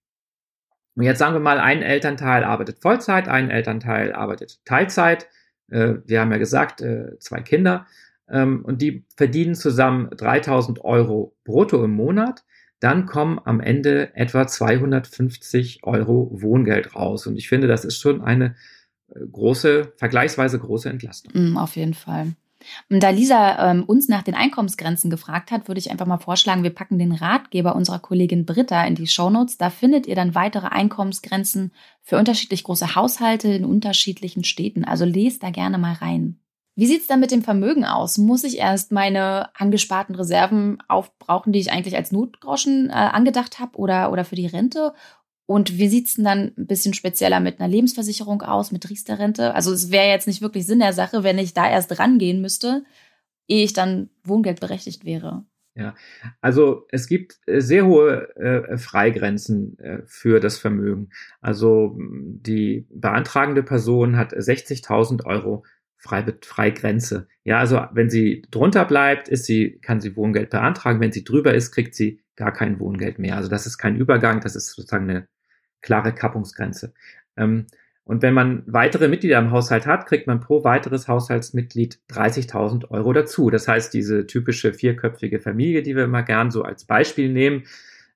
und 0.95 1.03
jetzt 1.03 1.19
sagen 1.19 1.33
wir 1.33 1.39
mal, 1.39 1.59
ein 1.59 1.81
Elternteil 1.81 2.43
arbeitet 2.43 2.79
Vollzeit, 2.79 3.27
ein 3.27 3.49
Elternteil 3.49 4.11
arbeitet 4.13 4.59
Teilzeit. 4.65 5.27
Äh, 5.69 5.95
wir 6.05 6.21
haben 6.21 6.31
ja 6.31 6.37
gesagt, 6.37 6.81
äh, 6.81 7.17
zwei 7.19 7.41
Kinder. 7.41 7.87
Ähm, 8.29 8.63
und 8.65 8.81
die 8.81 9.05
verdienen 9.15 9.55
zusammen 9.55 10.09
3000 10.09 10.83
Euro 10.83 11.35
brutto 11.43 11.83
im 11.83 11.91
Monat. 11.91 12.43
Dann 12.79 13.05
kommen 13.05 13.39
am 13.43 13.61
Ende 13.61 14.15
etwa 14.15 14.47
250 14.47 15.83
Euro 15.83 16.29
Wohngeld 16.33 16.95
raus. 16.95 17.27
Und 17.27 17.37
ich 17.37 17.47
finde, 17.47 17.67
das 17.67 17.85
ist 17.85 17.99
schon 17.99 18.21
eine 18.21 18.55
große, 19.31 19.93
vergleichsweise 19.97 20.59
große 20.59 20.89
Entlastung. 20.89 21.31
Mm, 21.33 21.57
auf 21.57 21.75
jeden 21.75 21.93
Fall. 21.93 22.33
Da 22.89 23.09
Lisa 23.09 23.71
ähm, 23.71 23.83
uns 23.83 24.07
nach 24.07 24.21
den 24.21 24.35
Einkommensgrenzen 24.35 25.09
gefragt 25.09 25.51
hat, 25.51 25.67
würde 25.67 25.79
ich 25.79 25.89
einfach 25.89 26.05
mal 26.05 26.19
vorschlagen, 26.19 26.63
wir 26.63 26.69
packen 26.73 26.99
den 26.99 27.11
Ratgeber 27.11 27.75
unserer 27.75 27.99
Kollegin 27.99 28.45
Britta 28.45 28.83
in 28.85 28.95
die 28.95 29.07
Shownotes. 29.07 29.57
Da 29.57 29.69
findet 29.69 30.05
ihr 30.05 30.15
dann 30.15 30.35
weitere 30.35 30.67
Einkommensgrenzen 30.67 31.71
für 32.01 32.17
unterschiedlich 32.17 32.63
große 32.63 32.95
Haushalte 32.95 33.47
in 33.49 33.65
unterschiedlichen 33.65 34.43
Städten. 34.43 34.85
Also 34.85 35.05
lest 35.05 35.43
da 35.43 35.49
gerne 35.49 35.77
mal 35.77 35.93
rein. 35.93 36.39
Wie 36.75 36.85
sieht's 36.85 37.07
dann 37.07 37.19
mit 37.19 37.31
dem 37.31 37.41
Vermögen 37.41 37.83
aus? 37.83 38.17
Muss 38.17 38.45
ich 38.45 38.57
erst 38.57 38.91
meine 38.91 39.49
angesparten 39.55 40.15
Reserven 40.15 40.77
aufbrauchen, 40.87 41.51
die 41.51 41.59
ich 41.59 41.71
eigentlich 41.71 41.97
als 41.97 42.13
Notgroschen 42.13 42.89
äh, 42.89 42.93
angedacht 42.93 43.59
habe 43.59 43.77
oder, 43.77 44.11
oder 44.11 44.23
für 44.23 44.37
die 44.37 44.47
Rente? 44.47 44.93
Und 45.45 45.77
wie 45.77 45.89
sieht's 45.89 46.15
denn 46.15 46.25
dann 46.25 46.51
ein 46.57 46.67
bisschen 46.67 46.93
spezieller 46.93 47.39
mit 47.39 47.59
einer 47.59 47.67
Lebensversicherung 47.67 48.41
aus, 48.41 48.71
mit 48.71 48.89
Riester-Rente? 48.89 49.53
Also 49.53 49.73
es 49.73 49.91
wäre 49.91 50.07
jetzt 50.07 50.27
nicht 50.27 50.41
wirklich 50.41 50.65
Sinn 50.65 50.79
der 50.79 50.93
Sache, 50.93 51.23
wenn 51.23 51.37
ich 51.37 51.53
da 51.53 51.69
erst 51.69 51.99
rangehen 51.99 52.41
müsste, 52.41 52.83
ehe 53.47 53.63
ich 53.65 53.73
dann 53.73 54.09
wohngeldberechtigt 54.23 55.03
wäre. 55.03 55.45
Ja, 55.73 55.95
also 56.41 56.85
es 56.89 57.07
gibt 57.07 57.39
äh, 57.45 57.61
sehr 57.61 57.85
hohe 57.85 58.35
äh, 58.35 58.77
Freigrenzen 58.77 59.79
äh, 59.79 59.99
für 60.05 60.41
das 60.41 60.57
Vermögen. 60.57 61.09
Also 61.39 61.97
die 61.97 62.87
beantragende 62.89 63.63
Person 63.63 64.17
hat 64.17 64.33
60.000 64.33 65.25
Euro 65.25 65.63
Freigrenze. 65.97 67.27
Ja, 67.43 67.59
also 67.59 67.85
wenn 67.93 68.09
sie 68.09 68.43
drunter 68.49 68.85
bleibt, 68.85 69.29
ist 69.29 69.45
sie, 69.45 69.79
kann 69.81 70.01
sie 70.01 70.15
Wohngeld 70.15 70.49
beantragen. 70.49 70.99
Wenn 70.99 71.11
sie 71.11 71.23
drüber 71.23 71.53
ist, 71.53 71.71
kriegt 71.71 71.95
sie 71.95 72.19
gar 72.41 72.51
kein 72.51 72.79
Wohngeld 72.79 73.19
mehr. 73.19 73.37
Also 73.37 73.49
das 73.49 73.67
ist 73.67 73.77
kein 73.77 73.95
Übergang, 73.95 74.41
das 74.41 74.55
ist 74.55 74.71
sozusagen 74.71 75.07
eine 75.07 75.27
klare 75.81 76.11
Kappungsgrenze. 76.11 76.91
Ähm, 77.37 77.67
und 78.03 78.23
wenn 78.23 78.33
man 78.33 78.63
weitere 78.65 79.07
Mitglieder 79.07 79.37
im 79.37 79.51
Haushalt 79.51 79.85
hat, 79.85 80.07
kriegt 80.07 80.25
man 80.25 80.39
pro 80.39 80.63
weiteres 80.63 81.07
Haushaltsmitglied 81.07 81.99
30.000 82.09 82.89
Euro 82.89 83.13
dazu. 83.13 83.51
Das 83.51 83.67
heißt, 83.67 83.93
diese 83.93 84.25
typische 84.25 84.73
vierköpfige 84.73 85.39
Familie, 85.39 85.83
die 85.83 85.95
wir 85.95 86.05
immer 86.05 86.23
gern 86.23 86.49
so 86.49 86.63
als 86.63 86.85
Beispiel 86.85 87.31
nehmen, 87.31 87.65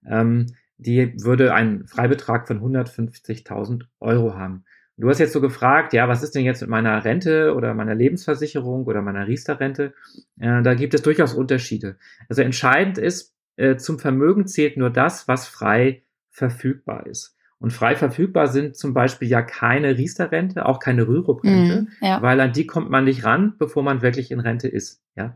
ähm, 0.09 0.47
die 0.77 1.13
würde 1.23 1.53
einen 1.53 1.85
Freibetrag 1.87 2.47
von 2.47 2.59
150.000 2.61 3.83
Euro 3.99 4.33
haben. 4.33 4.65
Du 4.97 5.07
hast 5.07 5.19
jetzt 5.19 5.33
so 5.33 5.41
gefragt, 5.41 5.93
ja, 5.93 6.07
was 6.07 6.23
ist 6.23 6.33
denn 6.33 6.45
jetzt 6.45 6.61
mit 6.61 6.69
meiner 6.69 7.05
Rente 7.05 7.53
oder 7.53 7.75
meiner 7.75 7.95
Lebensversicherung 7.95 8.85
oder 8.85 9.03
meiner 9.03 9.27
Riester-Rente? 9.27 9.93
Äh, 10.39 10.63
da 10.63 10.73
gibt 10.73 10.95
es 10.95 11.03
durchaus 11.03 11.35
Unterschiede. 11.35 11.97
Also 12.27 12.41
entscheidend 12.41 12.97
ist, 12.97 13.34
äh, 13.57 13.77
zum 13.77 13.99
Vermögen 13.99 14.47
zählt 14.47 14.77
nur 14.77 14.89
das, 14.89 15.27
was 15.27 15.47
frei 15.47 16.03
verfügbar 16.29 17.05
ist. 17.07 17.35
Und 17.57 17.71
frei 17.71 17.95
verfügbar 17.95 18.47
sind 18.47 18.75
zum 18.75 18.93
Beispiel 18.93 19.29
ja 19.29 19.41
keine 19.41 19.97
Riester-Rente, 19.97 20.65
auch 20.65 20.79
keine 20.79 21.07
Rürup-Rente, 21.07 21.83
mm, 21.83 22.05
ja. 22.05 22.21
weil 22.21 22.39
an 22.41 22.51
die 22.51 22.67
kommt 22.67 22.89
man 22.89 23.05
nicht 23.05 23.23
ran, 23.23 23.55
bevor 23.57 23.81
man 23.81 24.01
wirklich 24.01 24.29
in 24.29 24.41
Rente 24.41 24.67
ist. 24.67 25.01
Ja. 25.15 25.33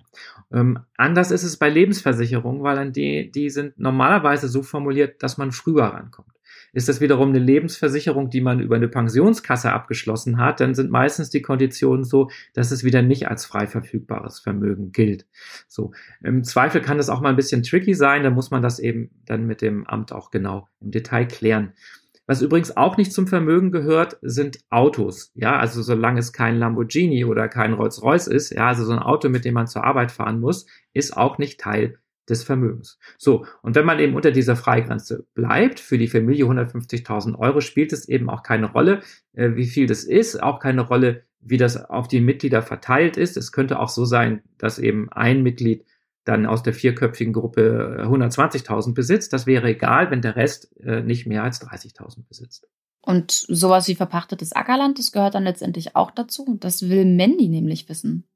Ähm, 0.52 0.80
anders 0.98 1.32
ist 1.32 1.44
es 1.44 1.58
bei 1.58 1.70
Lebensversicherungen, 1.70 2.62
weil 2.62 2.78
an 2.78 2.92
die, 2.92 3.32
die 3.32 3.50
sind 3.50 3.80
normalerweise 3.80 4.50
so 4.50 4.64
formuliert, 4.64 5.24
dass 5.24 5.38
man 5.38 5.52
früher 5.52 5.86
rankommt. 5.86 6.34
Ist 6.74 6.90
das 6.90 7.02
wiederum 7.02 7.30
eine 7.30 7.40
Lebensversicherung, 7.40 8.30
die 8.30 8.42
man 8.42 8.60
über 8.60 8.76
eine 8.76 8.88
Pensionskasse 8.88 9.72
abgeschlossen 9.72 10.38
hat, 10.38 10.60
dann 10.60 10.76
sind 10.76 10.92
meistens 10.92 11.30
die 11.30 11.42
Konditionen 11.42 12.04
so, 12.04 12.30
dass 12.54 12.72
es 12.72 12.84
wieder 12.84 13.02
nicht 13.02 13.28
als 13.28 13.46
frei 13.46 13.68
verfügbares 13.68 14.40
Vermögen 14.40 14.92
gilt. 14.92 15.26
So. 15.68 15.92
Im 16.22 16.44
Zweifel 16.44 16.82
kann 16.82 16.98
das 16.98 17.10
auch 17.10 17.22
mal 17.22 17.30
ein 17.30 17.36
bisschen 17.36 17.64
tricky 17.64 17.94
sein, 17.94 18.24
da 18.24 18.30
muss 18.30 18.52
man 18.52 18.62
das 18.62 18.80
eben 18.80 19.10
dann 19.26 19.46
mit 19.46 19.62
dem 19.62 19.88
Amt 19.88 20.12
auch 20.12 20.32
genau 20.32 20.68
im 20.82 20.92
Detail 20.92 21.26
klären. 21.26 21.74
Was 22.30 22.44
übrigens 22.44 22.78
auch 22.78 22.96
nicht 22.96 23.12
zum 23.12 23.26
Vermögen 23.26 23.72
gehört, 23.72 24.20
sind 24.22 24.60
Autos. 24.70 25.32
Ja, 25.34 25.58
also 25.58 25.82
solange 25.82 26.20
es 26.20 26.32
kein 26.32 26.60
Lamborghini 26.60 27.26
oder 27.26 27.48
kein 27.48 27.74
Rolls-Royce 27.74 28.28
ist, 28.28 28.52
ja, 28.52 28.68
also 28.68 28.86
so 28.86 28.92
ein 28.92 29.00
Auto, 29.00 29.30
mit 29.30 29.46
dem 29.46 29.56
man 29.56 29.66
zur 29.66 29.84
Arbeit 29.84 30.12
fahren 30.12 30.40
muss, 30.40 30.68
ist 30.94 31.18
auch 31.18 31.40
nicht 31.40 31.60
Teil 31.60 31.98
des 32.30 32.44
Vermögens. 32.44 33.00
So, 33.18 33.46
und 33.62 33.76
wenn 33.76 33.86
man 33.86 34.00
eben 34.00 34.16
unter 34.16 34.32
dieser 34.32 34.56
Freigrenze 34.56 35.26
bleibt, 35.34 35.80
für 35.80 35.98
die 35.98 36.08
Familie 36.08 36.46
150.000 36.46 37.38
Euro, 37.38 37.62
spielt 37.62 37.94
es 37.94 38.08
eben 38.08 38.30
auch 38.30 38.44
keine 38.44 38.72
Rolle, 38.72 39.02
äh, 39.34 39.56
wie 39.56 39.66
viel 39.66 39.88
das 39.88 40.04
ist, 40.04 40.42
auch 40.42 40.60
keine 40.60 40.82
Rolle, 40.82 41.24
wie 41.42 41.58
das 41.58 41.78
auf 41.90 42.08
die 42.08 42.22
Mitglieder 42.22 42.62
verteilt 42.62 43.18
ist. 43.18 43.38
Es 43.38 43.52
könnte 43.52 43.80
auch 43.80 43.90
so 43.90 44.06
sein, 44.06 44.44
dass 44.58 44.80
eben 44.80 45.12
ein 45.12 45.42
Mitglied 45.44 45.86
dann 46.26 46.46
aus 46.46 46.64
der 46.64 46.74
vierköpfigen 46.74 47.34
Gruppe 47.34 48.04
120.000 48.06 48.90
äh, 48.90 48.94
besitzt. 48.94 49.34
Das 49.34 49.48
wäre 49.48 49.70
egal, 49.70 50.12
wenn 50.12 50.22
der 50.22 50.36
Rest 50.36 50.76
äh, 50.82 51.02
nicht 51.02 51.26
mehr 51.26 51.44
als 51.44 51.62
30.000 51.62 52.28
besitzt. 52.28 52.68
Und 53.02 53.32
sowas 53.32 53.88
wie 53.88 53.96
verpachtetes 53.96 54.52
Ackerland, 54.52 55.00
das 55.00 55.12
gehört 55.12 55.34
dann 55.34 55.44
letztendlich 55.44 55.96
auch 55.96 56.12
dazu. 56.12 56.58
Das 56.60 56.90
will 56.90 57.06
Mandy 57.06 57.48
nämlich 57.48 57.88
wissen. 57.90 58.29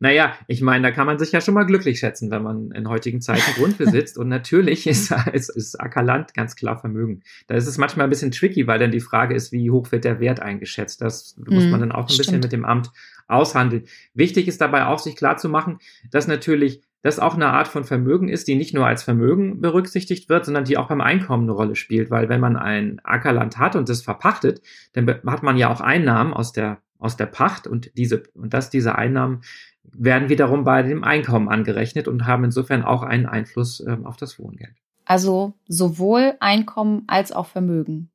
Naja, 0.00 0.34
ich 0.46 0.60
meine, 0.62 0.88
da 0.88 0.90
kann 0.90 1.06
man 1.06 1.18
sich 1.18 1.32
ja 1.32 1.40
schon 1.40 1.54
mal 1.54 1.64
glücklich 1.64 1.98
schätzen, 1.98 2.30
wenn 2.30 2.42
man 2.42 2.70
in 2.72 2.88
heutigen 2.88 3.20
Zeiten 3.20 3.52
Grund 3.54 3.78
besitzt. 3.78 4.18
Und 4.18 4.28
natürlich 4.28 4.86
ist, 4.86 5.14
ist, 5.32 5.48
ist 5.50 5.80
Ackerland 5.80 6.34
ganz 6.34 6.56
klar 6.56 6.78
Vermögen. 6.78 7.22
Da 7.46 7.54
ist 7.54 7.66
es 7.66 7.78
manchmal 7.78 8.06
ein 8.06 8.10
bisschen 8.10 8.30
tricky, 8.30 8.66
weil 8.66 8.78
dann 8.78 8.90
die 8.90 9.00
Frage 9.00 9.34
ist, 9.34 9.52
wie 9.52 9.70
hoch 9.70 9.92
wird 9.92 10.04
der 10.04 10.20
Wert 10.20 10.40
eingeschätzt. 10.40 11.00
Das 11.00 11.36
muss 11.46 11.66
man 11.66 11.80
dann 11.80 11.92
auch 11.92 12.08
ein 12.08 12.16
bisschen 12.16 12.40
mit 12.40 12.52
dem 12.52 12.64
Amt 12.64 12.90
aushandeln. 13.26 13.84
Wichtig 14.14 14.48
ist 14.48 14.60
dabei 14.60 14.86
auch, 14.86 14.98
sich 14.98 15.16
klar 15.16 15.36
zu 15.36 15.48
machen, 15.48 15.78
dass 16.10 16.26
natürlich 16.26 16.82
das 17.02 17.18
auch 17.20 17.34
eine 17.34 17.48
Art 17.48 17.68
von 17.68 17.84
Vermögen 17.84 18.28
ist, 18.28 18.48
die 18.48 18.56
nicht 18.56 18.74
nur 18.74 18.86
als 18.86 19.02
Vermögen 19.04 19.60
berücksichtigt 19.60 20.28
wird, 20.28 20.44
sondern 20.44 20.64
die 20.64 20.76
auch 20.76 20.88
beim 20.88 21.00
Einkommen 21.00 21.44
eine 21.44 21.52
Rolle 21.52 21.76
spielt. 21.76 22.10
Weil 22.10 22.28
wenn 22.28 22.40
man 22.40 22.56
ein 22.56 23.00
Ackerland 23.04 23.58
hat 23.58 23.76
und 23.76 23.88
das 23.88 24.02
verpachtet, 24.02 24.62
dann 24.94 25.08
hat 25.26 25.42
man 25.42 25.56
ja 25.56 25.70
auch 25.70 25.80
Einnahmen 25.80 26.34
aus 26.34 26.52
der, 26.52 26.82
aus 26.98 27.16
der 27.16 27.26
Pacht 27.26 27.66
und 27.66 27.90
diese, 27.96 28.24
und 28.34 28.54
dass 28.54 28.70
diese 28.70 28.96
Einnahmen 28.96 29.42
werden 29.84 30.28
wiederum 30.28 30.64
bei 30.64 30.82
dem 30.82 31.04
Einkommen 31.04 31.48
angerechnet 31.48 32.08
und 32.08 32.26
haben 32.26 32.44
insofern 32.44 32.82
auch 32.82 33.02
einen 33.02 33.26
Einfluss 33.26 33.80
ähm, 33.80 34.06
auf 34.06 34.16
das 34.16 34.38
Wohngeld. 34.38 34.74
Also 35.04 35.54
sowohl 35.66 36.34
Einkommen 36.40 37.04
als 37.06 37.32
auch 37.32 37.46
Vermögen. 37.46 38.10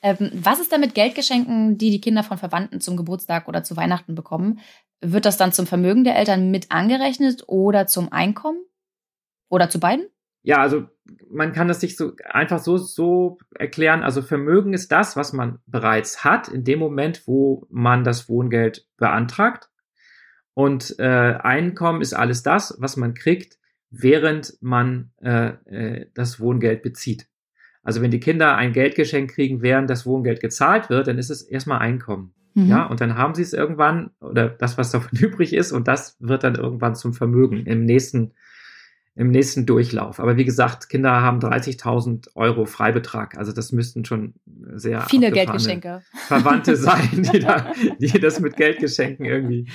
Ähm, 0.00 0.30
was 0.32 0.60
ist 0.60 0.72
denn 0.72 0.80
mit 0.80 0.94
Geldgeschenken, 0.94 1.76
die 1.76 1.90
die 1.90 2.00
Kinder 2.00 2.22
von 2.22 2.38
Verwandten 2.38 2.80
zum 2.80 2.96
Geburtstag 2.96 3.48
oder 3.48 3.62
zu 3.64 3.76
Weihnachten 3.76 4.14
bekommen? 4.14 4.60
Wird 5.00 5.26
das 5.26 5.36
dann 5.36 5.52
zum 5.52 5.66
Vermögen 5.66 6.04
der 6.04 6.16
Eltern 6.16 6.50
mit 6.50 6.70
angerechnet 6.70 7.44
oder 7.46 7.86
zum 7.86 8.12
Einkommen? 8.12 8.58
Oder 9.50 9.70
zu 9.70 9.80
beiden? 9.80 10.06
Ja, 10.42 10.58
also 10.58 10.86
man 11.30 11.52
kann 11.52 11.68
das 11.68 11.80
sich 11.80 11.96
so 11.96 12.12
einfach 12.24 12.58
so, 12.58 12.76
so 12.76 13.38
erklären. 13.54 14.02
Also 14.02 14.22
Vermögen 14.22 14.72
ist 14.72 14.92
das, 14.92 15.16
was 15.16 15.32
man 15.32 15.58
bereits 15.66 16.24
hat, 16.24 16.48
in 16.48 16.64
dem 16.64 16.78
Moment, 16.78 17.26
wo 17.26 17.66
man 17.70 18.04
das 18.04 18.28
Wohngeld 18.28 18.86
beantragt. 18.96 19.70
Und 20.54 20.98
äh, 20.98 21.04
Einkommen 21.04 22.00
ist 22.00 22.14
alles 22.14 22.42
das, 22.42 22.76
was 22.78 22.96
man 22.96 23.14
kriegt, 23.14 23.58
während 23.90 24.54
man 24.60 25.12
äh, 25.22 25.52
äh, 25.66 26.06
das 26.14 26.40
Wohngeld 26.40 26.82
bezieht. 26.82 27.26
Also 27.82 28.02
wenn 28.02 28.10
die 28.10 28.20
Kinder 28.20 28.56
ein 28.56 28.72
Geldgeschenk 28.72 29.30
kriegen, 29.30 29.62
während 29.62 29.88
das 29.88 30.04
Wohngeld 30.04 30.40
gezahlt 30.40 30.90
wird, 30.90 31.06
dann 31.06 31.18
ist 31.18 31.30
es 31.30 31.42
erstmal 31.42 31.78
Einkommen. 31.78 32.34
Mhm. 32.54 32.66
Ja, 32.66 32.86
und 32.86 33.00
dann 33.00 33.16
haben 33.16 33.34
sie 33.34 33.42
es 33.42 33.52
irgendwann 33.52 34.10
oder 34.20 34.48
das, 34.48 34.76
was 34.78 34.90
davon 34.90 35.18
übrig 35.18 35.52
ist, 35.52 35.72
und 35.72 35.88
das 35.88 36.16
wird 36.18 36.44
dann 36.44 36.56
irgendwann 36.56 36.96
zum 36.96 37.14
Vermögen 37.14 37.64
im 37.66 37.84
nächsten, 37.84 38.32
im 39.18 39.32
nächsten 39.32 39.66
Durchlauf. 39.66 40.20
Aber 40.20 40.36
wie 40.36 40.44
gesagt, 40.44 40.88
Kinder 40.88 41.22
haben 41.22 41.40
30.000 41.40 42.36
Euro 42.36 42.66
Freibetrag. 42.66 43.36
Also 43.36 43.50
das 43.50 43.72
müssten 43.72 44.04
schon 44.04 44.34
sehr 44.74 45.00
viele 45.02 45.32
Geldgeschenke 45.32 46.02
Verwandte 46.28 46.76
sein, 46.76 47.28
die, 47.32 47.40
da, 47.40 47.72
die 47.98 48.20
das 48.20 48.38
mit 48.38 48.56
Geldgeschenken 48.56 49.26
irgendwie 49.26 49.68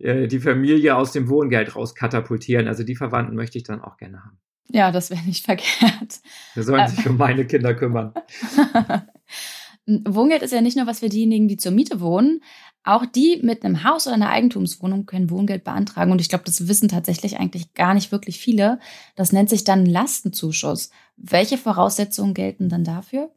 äh, 0.00 0.26
die 0.26 0.40
Familie 0.40 0.96
aus 0.96 1.12
dem 1.12 1.28
Wohngeld 1.28 1.76
rauskatapultieren. 1.76 2.66
Also 2.66 2.82
die 2.82 2.96
Verwandten 2.96 3.36
möchte 3.36 3.58
ich 3.58 3.64
dann 3.64 3.80
auch 3.80 3.96
gerne 3.96 4.24
haben. 4.24 4.38
Ja, 4.72 4.90
das 4.90 5.10
wäre 5.10 5.22
nicht 5.22 5.44
verkehrt. 5.44 6.18
Wir 6.54 6.64
sollen 6.64 6.88
sich 6.88 7.08
um 7.08 7.16
meine 7.16 7.46
Kinder 7.46 7.74
kümmern. 7.74 8.12
Wohngeld 9.86 10.42
ist 10.42 10.52
ja 10.52 10.60
nicht 10.60 10.76
nur 10.76 10.88
was 10.88 10.98
für 10.98 11.08
diejenigen, 11.08 11.46
die 11.46 11.56
zur 11.56 11.72
Miete 11.72 12.00
wohnen. 12.00 12.42
Auch 12.82 13.04
die 13.04 13.40
mit 13.42 13.64
einem 13.64 13.84
Haus 13.84 14.06
oder 14.06 14.16
einer 14.16 14.30
Eigentumswohnung 14.30 15.04
können 15.04 15.30
Wohngeld 15.30 15.64
beantragen. 15.64 16.12
Und 16.12 16.20
ich 16.20 16.30
glaube, 16.30 16.44
das 16.44 16.66
wissen 16.66 16.88
tatsächlich 16.88 17.38
eigentlich 17.38 17.74
gar 17.74 17.92
nicht 17.92 18.10
wirklich 18.10 18.38
viele. 18.38 18.78
Das 19.16 19.32
nennt 19.32 19.50
sich 19.50 19.64
dann 19.64 19.84
Lastenzuschuss. 19.84 20.90
Welche 21.16 21.58
Voraussetzungen 21.58 22.32
gelten 22.32 22.70
dann 22.70 22.84
dafür? 22.84 23.30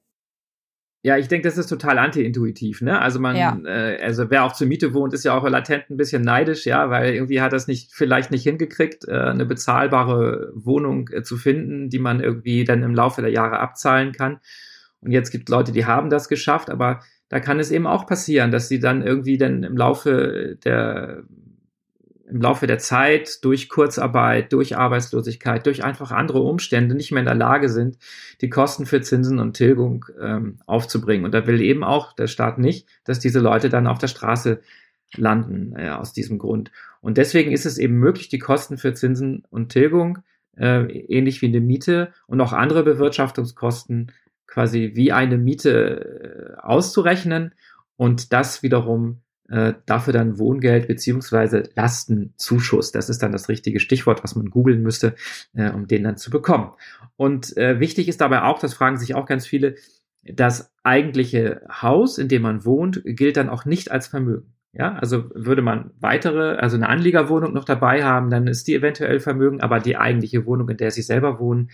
Ja, 1.06 1.18
ich 1.18 1.28
denke, 1.28 1.46
das 1.50 1.58
ist 1.58 1.68
total 1.68 1.98
anti-intuitiv, 1.98 2.82
ne? 2.82 3.02
Also 3.02 3.20
man, 3.20 3.36
ja. 3.36 3.60
äh, 3.66 4.02
also 4.02 4.30
wer 4.30 4.46
auch 4.46 4.54
zur 4.54 4.68
Miete 4.68 4.94
wohnt, 4.94 5.14
ist 5.14 5.26
ja 5.26 5.38
auch 5.38 5.46
latent 5.46 5.90
ein 5.90 5.98
bisschen 5.98 6.22
neidisch, 6.22 6.66
ja, 6.66 6.90
weil 6.90 7.14
irgendwie 7.14 7.42
hat 7.42 7.52
das 7.52 7.68
nicht, 7.68 7.92
vielleicht 7.92 8.32
nicht 8.32 8.44
hingekriegt, 8.44 9.10
äh, 9.10 9.12
eine 9.12 9.46
bezahlbare 9.46 10.54
Wohnung 10.56 11.10
äh, 11.10 11.22
zu 11.22 11.36
finden, 11.36 11.90
die 11.90 12.00
man 12.00 12.22
irgendwie 12.22 12.64
dann 12.64 12.84
im 12.84 12.96
Laufe 12.96 13.22
der 13.22 13.32
Jahre 13.32 13.60
abzahlen 13.60 14.14
kann. 14.14 14.40
Und 15.02 15.12
jetzt 15.12 15.32
gibt 15.32 15.50
Leute, 15.50 15.74
die 15.74 15.86
haben 15.86 16.10
das 16.10 16.30
geschafft, 16.30 16.70
aber 16.70 17.02
da 17.34 17.40
kann 17.40 17.60
es 17.60 17.72
eben 17.72 17.88
auch 17.88 18.06
passieren, 18.06 18.52
dass 18.52 18.68
sie 18.68 18.80
dann 18.80 19.02
irgendwie 19.02 19.40
dann 19.40 19.64
im 19.64 19.76
Laufe 19.76 20.56
der 20.64 21.24
im 22.30 22.40
Laufe 22.40 22.68
der 22.68 22.78
Zeit 22.78 23.44
durch 23.44 23.70
Kurzarbeit, 23.70 24.54
durch 24.54 24.78
Arbeitslosigkeit, 24.78 25.66
durch 25.66 25.84
einfach 25.84 26.12
andere 26.12 26.42
Umstände 26.42 26.94
nicht 26.94 27.12
mehr 27.12 27.22
in 27.22 27.26
der 27.26 27.34
Lage 27.34 27.70
sind, 27.70 27.98
die 28.42 28.52
Kosten 28.52 28.86
für 28.86 29.02
Zinsen 29.02 29.40
und 29.40 29.58
Tilgung 29.58 30.06
ähm, 30.22 30.60
aufzubringen. 30.68 31.26
Und 31.26 31.34
da 31.34 31.48
will 31.48 31.60
eben 31.60 31.84
auch 31.84 32.14
der 32.14 32.28
Staat 32.28 32.60
nicht, 32.60 32.88
dass 33.04 33.18
diese 33.18 33.40
Leute 33.40 33.70
dann 33.70 33.88
auf 33.88 33.98
der 33.98 34.10
Straße 34.10 34.62
landen 35.16 35.74
äh, 35.76 35.90
aus 35.90 36.14
diesem 36.14 36.38
Grund. 36.38 36.72
Und 37.02 37.18
deswegen 37.18 37.52
ist 37.52 37.66
es 37.66 37.80
eben 37.80 37.96
möglich, 37.96 38.30
die 38.30 38.40
Kosten 38.40 38.78
für 38.78 38.94
Zinsen 38.94 39.44
und 39.50 39.70
Tilgung, 39.70 40.20
äh, 40.56 40.84
ähnlich 40.84 41.42
wie 41.42 41.48
eine 41.48 41.62
Miete 41.62 42.14
und 42.28 42.40
auch 42.42 42.54
andere 42.54 42.84
Bewirtschaftungskosten 42.84 44.12
quasi 44.54 44.92
wie 44.94 45.12
eine 45.12 45.38
Miete 45.40 46.56
äh, 46.60 46.62
auszurechnen 46.62 47.56
und 47.96 48.34
das 48.34 48.62
wiederum 48.62 49.22
äh, 49.50 49.74
dafür 49.88 50.14
dann 50.14 50.38
Wohngeld 50.38 50.88
beziehungsweise 50.88 51.64
Lastenzuschuss. 51.76 52.92
Das 52.92 53.10
ist 53.10 53.24
dann 53.24 53.32
das 53.32 53.50
richtige 53.50 53.80
Stichwort, 53.80 54.24
was 54.24 54.36
man 54.36 54.52
googeln 54.52 54.84
müsste, 54.84 55.16
äh, 55.54 55.72
um 55.72 55.88
den 55.88 56.04
dann 56.04 56.18
zu 56.18 56.30
bekommen. 56.30 56.72
Und 57.16 57.58
äh, 57.58 57.80
wichtig 57.80 58.08
ist 58.08 58.22
dabei 58.22 58.44
auch, 58.44 58.60
das 58.60 58.76
fragen 58.76 58.98
sich 58.98 59.16
auch 59.16 59.26
ganz 59.26 59.48
viele, 59.48 59.76
das 60.22 60.72
eigentliche 60.84 61.62
Haus, 61.70 62.20
in 62.20 62.28
dem 62.28 62.44
man 62.44 62.64
wohnt, 62.64 63.02
gilt 63.04 63.38
dann 63.38 63.50
auch 63.50 63.66
nicht 63.66 63.92
als 63.92 64.08
Vermögen. 64.08 64.54
Ja, 64.72 64.94
also 64.96 65.30
würde 65.36 65.62
man 65.62 65.92
weitere, 66.00 66.58
also 66.58 66.78
eine 66.78 66.90
Anliegerwohnung 66.90 67.54
noch 67.54 67.66
dabei 67.66 68.04
haben, 68.04 68.30
dann 68.30 68.48
ist 68.48 68.68
die 68.68 68.76
eventuell 68.76 69.20
Vermögen, 69.20 69.62
aber 69.62 69.80
die 69.80 69.98
eigentliche 69.98 70.46
Wohnung, 70.46 70.70
in 70.70 70.78
der 70.78 70.92
sie 70.92 71.04
selber 71.04 71.40
wohnen, 71.40 71.70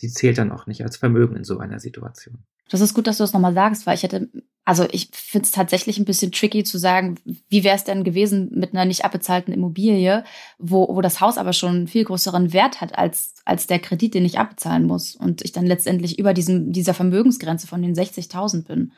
die 0.00 0.08
zählt 0.08 0.38
dann 0.38 0.52
auch 0.52 0.66
nicht 0.66 0.82
als 0.82 0.96
Vermögen 0.96 1.36
in 1.36 1.44
so 1.44 1.58
einer 1.58 1.78
Situation. 1.78 2.44
Das 2.68 2.80
ist 2.80 2.94
gut, 2.94 3.06
dass 3.06 3.18
du 3.18 3.24
das 3.24 3.32
nochmal 3.32 3.52
sagst, 3.52 3.86
weil 3.86 3.96
ich 3.96 4.02
hätte, 4.02 4.30
also 4.64 4.86
ich 4.90 5.10
finde 5.12 5.44
es 5.44 5.50
tatsächlich 5.50 5.98
ein 5.98 6.06
bisschen 6.06 6.32
tricky 6.32 6.64
zu 6.64 6.78
sagen, 6.78 7.16
wie 7.48 7.64
wäre 7.64 7.76
es 7.76 7.84
denn 7.84 8.02
gewesen 8.02 8.50
mit 8.54 8.72
einer 8.72 8.86
nicht 8.86 9.04
abbezahlten 9.04 9.52
Immobilie, 9.52 10.24
wo, 10.58 10.88
wo 10.88 11.02
das 11.02 11.20
Haus 11.20 11.36
aber 11.36 11.52
schon 11.52 11.76
einen 11.76 11.88
viel 11.88 12.04
größeren 12.04 12.52
Wert 12.52 12.80
hat 12.80 12.96
als, 12.96 13.34
als 13.44 13.66
der 13.66 13.78
Kredit, 13.78 14.14
den 14.14 14.24
ich 14.24 14.38
abbezahlen 14.38 14.84
muss 14.86 15.14
und 15.14 15.42
ich 15.42 15.52
dann 15.52 15.66
letztendlich 15.66 16.18
über 16.18 16.32
diesem, 16.32 16.72
dieser 16.72 16.94
Vermögensgrenze 16.94 17.66
von 17.66 17.82
den 17.82 17.94
60.000 17.94 18.64
bin. 18.64 18.92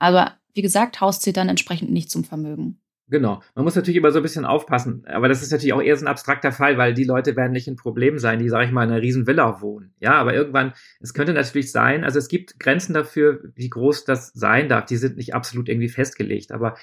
Aber 0.00 0.32
wie 0.54 0.62
gesagt, 0.62 1.00
Haus 1.00 1.20
zählt 1.20 1.36
dann 1.36 1.48
entsprechend 1.48 1.92
nicht 1.92 2.10
zum 2.10 2.24
Vermögen. 2.24 2.80
Genau. 3.10 3.42
Man 3.56 3.64
muss 3.64 3.74
natürlich 3.74 3.96
immer 3.96 4.12
so 4.12 4.20
ein 4.20 4.22
bisschen 4.22 4.44
aufpassen. 4.44 5.04
Aber 5.06 5.28
das 5.28 5.42
ist 5.42 5.50
natürlich 5.50 5.72
auch 5.72 5.82
eher 5.82 5.96
so 5.96 6.04
ein 6.04 6.08
abstrakter 6.08 6.52
Fall, 6.52 6.78
weil 6.78 6.94
die 6.94 7.04
Leute 7.04 7.36
werden 7.36 7.52
nicht 7.52 7.66
ein 7.66 7.76
Problem 7.76 8.18
sein, 8.18 8.38
die, 8.38 8.48
sage 8.48 8.66
ich 8.66 8.72
mal, 8.72 8.84
in 8.84 8.90
einer 8.90 9.02
riesen 9.02 9.26
Villa 9.26 9.60
wohnen. 9.60 9.92
Ja, 9.98 10.12
aber 10.12 10.32
irgendwann, 10.32 10.72
es 11.00 11.12
könnte 11.12 11.32
natürlich 11.32 11.72
sein, 11.72 12.04
also 12.04 12.18
es 12.18 12.28
gibt 12.28 12.60
Grenzen 12.60 12.94
dafür, 12.94 13.40
wie 13.56 13.68
groß 13.68 14.04
das 14.04 14.32
sein 14.32 14.68
darf. 14.68 14.86
Die 14.86 14.96
sind 14.96 15.16
nicht 15.16 15.34
absolut 15.34 15.68
irgendwie 15.68 15.88
festgelegt. 15.88 16.52
Aber 16.52 16.76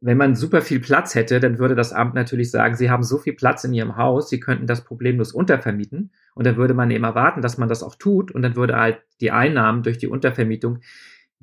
wenn 0.00 0.16
man 0.16 0.36
super 0.36 0.62
viel 0.62 0.80
Platz 0.80 1.14
hätte, 1.14 1.40
dann 1.40 1.58
würde 1.58 1.74
das 1.74 1.92
Amt 1.92 2.14
natürlich 2.14 2.50
sagen, 2.50 2.76
sie 2.76 2.90
haben 2.90 3.02
so 3.02 3.18
viel 3.18 3.34
Platz 3.34 3.64
in 3.64 3.74
ihrem 3.74 3.96
Haus, 3.96 4.28
sie 4.28 4.40
könnten 4.40 4.66
das 4.66 4.84
problemlos 4.84 5.32
untervermieten. 5.32 6.12
Und 6.34 6.46
dann 6.46 6.56
würde 6.56 6.74
man 6.74 6.90
eben 6.90 7.04
erwarten, 7.04 7.42
dass 7.42 7.58
man 7.58 7.68
das 7.68 7.82
auch 7.82 7.96
tut. 7.96 8.30
Und 8.30 8.42
dann 8.42 8.54
würde 8.54 8.76
halt 8.76 9.02
die 9.20 9.32
Einnahmen 9.32 9.82
durch 9.82 9.98
die 9.98 10.08
Untervermietung 10.08 10.80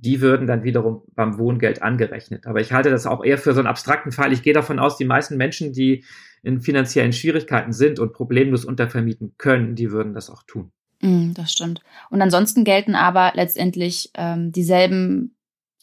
die 0.01 0.19
würden 0.19 0.47
dann 0.47 0.63
wiederum 0.63 1.03
beim 1.13 1.37
Wohngeld 1.37 1.81
angerechnet. 1.81 2.47
Aber 2.47 2.59
ich 2.59 2.73
halte 2.73 2.89
das 2.89 3.05
auch 3.05 3.23
eher 3.23 3.37
für 3.37 3.53
so 3.53 3.59
einen 3.59 3.67
abstrakten 3.67 4.11
Fall. 4.11 4.33
Ich 4.33 4.41
gehe 4.41 4.53
davon 4.53 4.79
aus, 4.79 4.97
die 4.97 5.05
meisten 5.05 5.37
Menschen, 5.37 5.73
die 5.73 6.03
in 6.41 6.59
finanziellen 6.59 7.13
Schwierigkeiten 7.13 7.71
sind 7.71 7.99
und 7.99 8.13
problemlos 8.13 8.65
untervermieten 8.65 9.35
können, 9.37 9.75
die 9.75 9.91
würden 9.91 10.13
das 10.15 10.31
auch 10.31 10.41
tun. 10.43 10.71
Mm, 11.01 11.33
das 11.33 11.51
stimmt. 11.51 11.81
Und 12.09 12.19
ansonsten 12.21 12.63
gelten 12.63 12.95
aber 12.95 13.31
letztendlich 13.35 14.09
ähm, 14.15 14.51
dieselben 14.51 15.35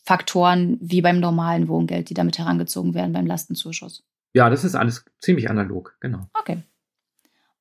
Faktoren 0.02 0.78
wie 0.80 1.00
beim 1.00 1.20
normalen 1.20 1.68
Wohngeld, 1.68 2.10
die 2.10 2.14
damit 2.14 2.38
herangezogen 2.38 2.94
werden 2.94 3.12
beim 3.12 3.26
Lastenzuschuss. 3.26 4.02
Ja, 4.34 4.50
das 4.50 4.64
ist 4.64 4.74
alles 4.74 5.04
ziemlich 5.20 5.48
analog, 5.48 5.96
genau. 6.00 6.26
Okay. 6.34 6.58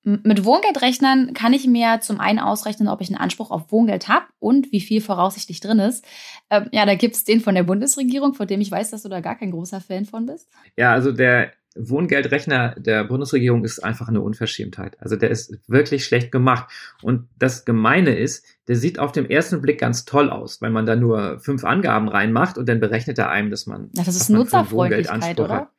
Mit 0.04 0.46
Wohngeldrechnern 0.46 1.34
kann 1.34 1.51
ich 1.51 1.68
mir 1.68 2.00
zum 2.01 2.20
einen 2.20 2.39
ausrechnen, 2.39 2.88
ob 2.88 3.01
ich 3.01 3.10
einen 3.10 3.18
Anspruch 3.18 3.51
auf 3.51 3.72
Wohngeld 3.72 4.08
habe 4.08 4.25
und 4.39 4.72
wie 4.72 4.80
viel 4.80 5.01
voraussichtlich 5.01 5.60
drin 5.60 5.80
ist. 5.80 6.06
Ähm, 6.50 6.68
ja, 6.72 6.86
da 6.86 6.96
gibt 6.96 7.16
es 7.16 7.25
den 7.25 7.42
von 7.42 7.56
der 7.56 7.63
Bundesregierung, 7.63 8.34
von 8.34 8.48
dem 8.48 8.62
ich 8.62 8.72
weiß, 8.72 8.92
dass 8.92 9.04
du 9.04 9.10
da 9.10 9.20
gar 9.20 9.38
kein 9.38 9.51
großer 9.51 9.82
Fan 9.82 10.06
von 10.06 10.25
bist. 10.25 10.48
Ja, 10.77 10.94
also 10.94 11.12
der 11.12 11.51
Wohngeldrechner 11.77 12.75
der 12.77 13.04
Bundesregierung 13.04 13.63
ist 13.63 13.80
einfach 13.80 14.08
eine 14.08 14.22
Unverschämtheit. 14.22 14.98
Also 15.00 15.16
der 15.16 15.30
ist 15.30 15.58
wirklich 15.68 16.06
schlecht 16.06 16.32
gemacht. 16.32 16.70
Und 17.01 17.27
das 17.38 17.66
Gemeine 17.66 18.16
ist, 18.16 18.46
der 18.68 18.75
sieht 18.75 19.00
auf 19.00 19.12
dem 19.12 19.25
ersten 19.25 19.62
Blick 19.62 19.80
ganz 19.80 20.06
toll 20.06 20.30
aus, 20.30 20.62
weil 20.62 20.72
man 20.72 20.86
da 20.86 20.96
nur 20.96 21.39
fünf 21.39 21.63
Angaben 21.63 22.08
reinmacht 22.08 22.58
und 22.58 22.68
dann 22.68 22.80
berechnet 22.80 23.18
er 23.18 23.30
einem, 23.30 23.51
dass 23.51 23.66
man. 23.66 23.89
Ja, 23.94 24.04
das 24.04 24.16
ist 24.16 24.30
Nutzerfreundlichkeit, 24.30 25.39
oder? 25.39 25.56
Hat. 25.56 25.70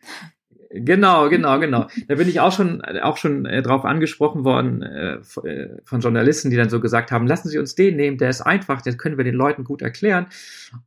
Genau, 0.71 1.31
genau, 1.31 1.59
genau. 1.61 1.87
Da 2.09 2.17
bin 2.17 2.29
ich 2.29 2.41
auch 2.41 2.53
schon 2.53 2.83
auch 2.83 3.17
schon 3.17 3.47
äh, 3.47 3.63
drauf 3.63 3.87
angesprochen 3.87 4.45
worden 4.45 4.83
äh, 4.83 5.15
äh, 5.45 5.79
von 5.83 6.01
Journalisten, 6.01 6.51
die 6.51 6.57
dann 6.57 6.69
so 6.69 6.79
gesagt 6.79 7.11
haben: 7.11 7.27
Lassen 7.27 7.49
Sie 7.49 7.59
uns 7.59 7.75
den 7.75 7.97
nehmen, 7.97 8.19
der 8.19 8.29
ist 8.29 8.43
einfach, 8.43 8.83
den 8.83 8.99
können 8.99 9.17
wir 9.17 9.25
den 9.25 9.35
Leuten 9.35 9.65
gut 9.65 9.81
erklären. 9.81 10.27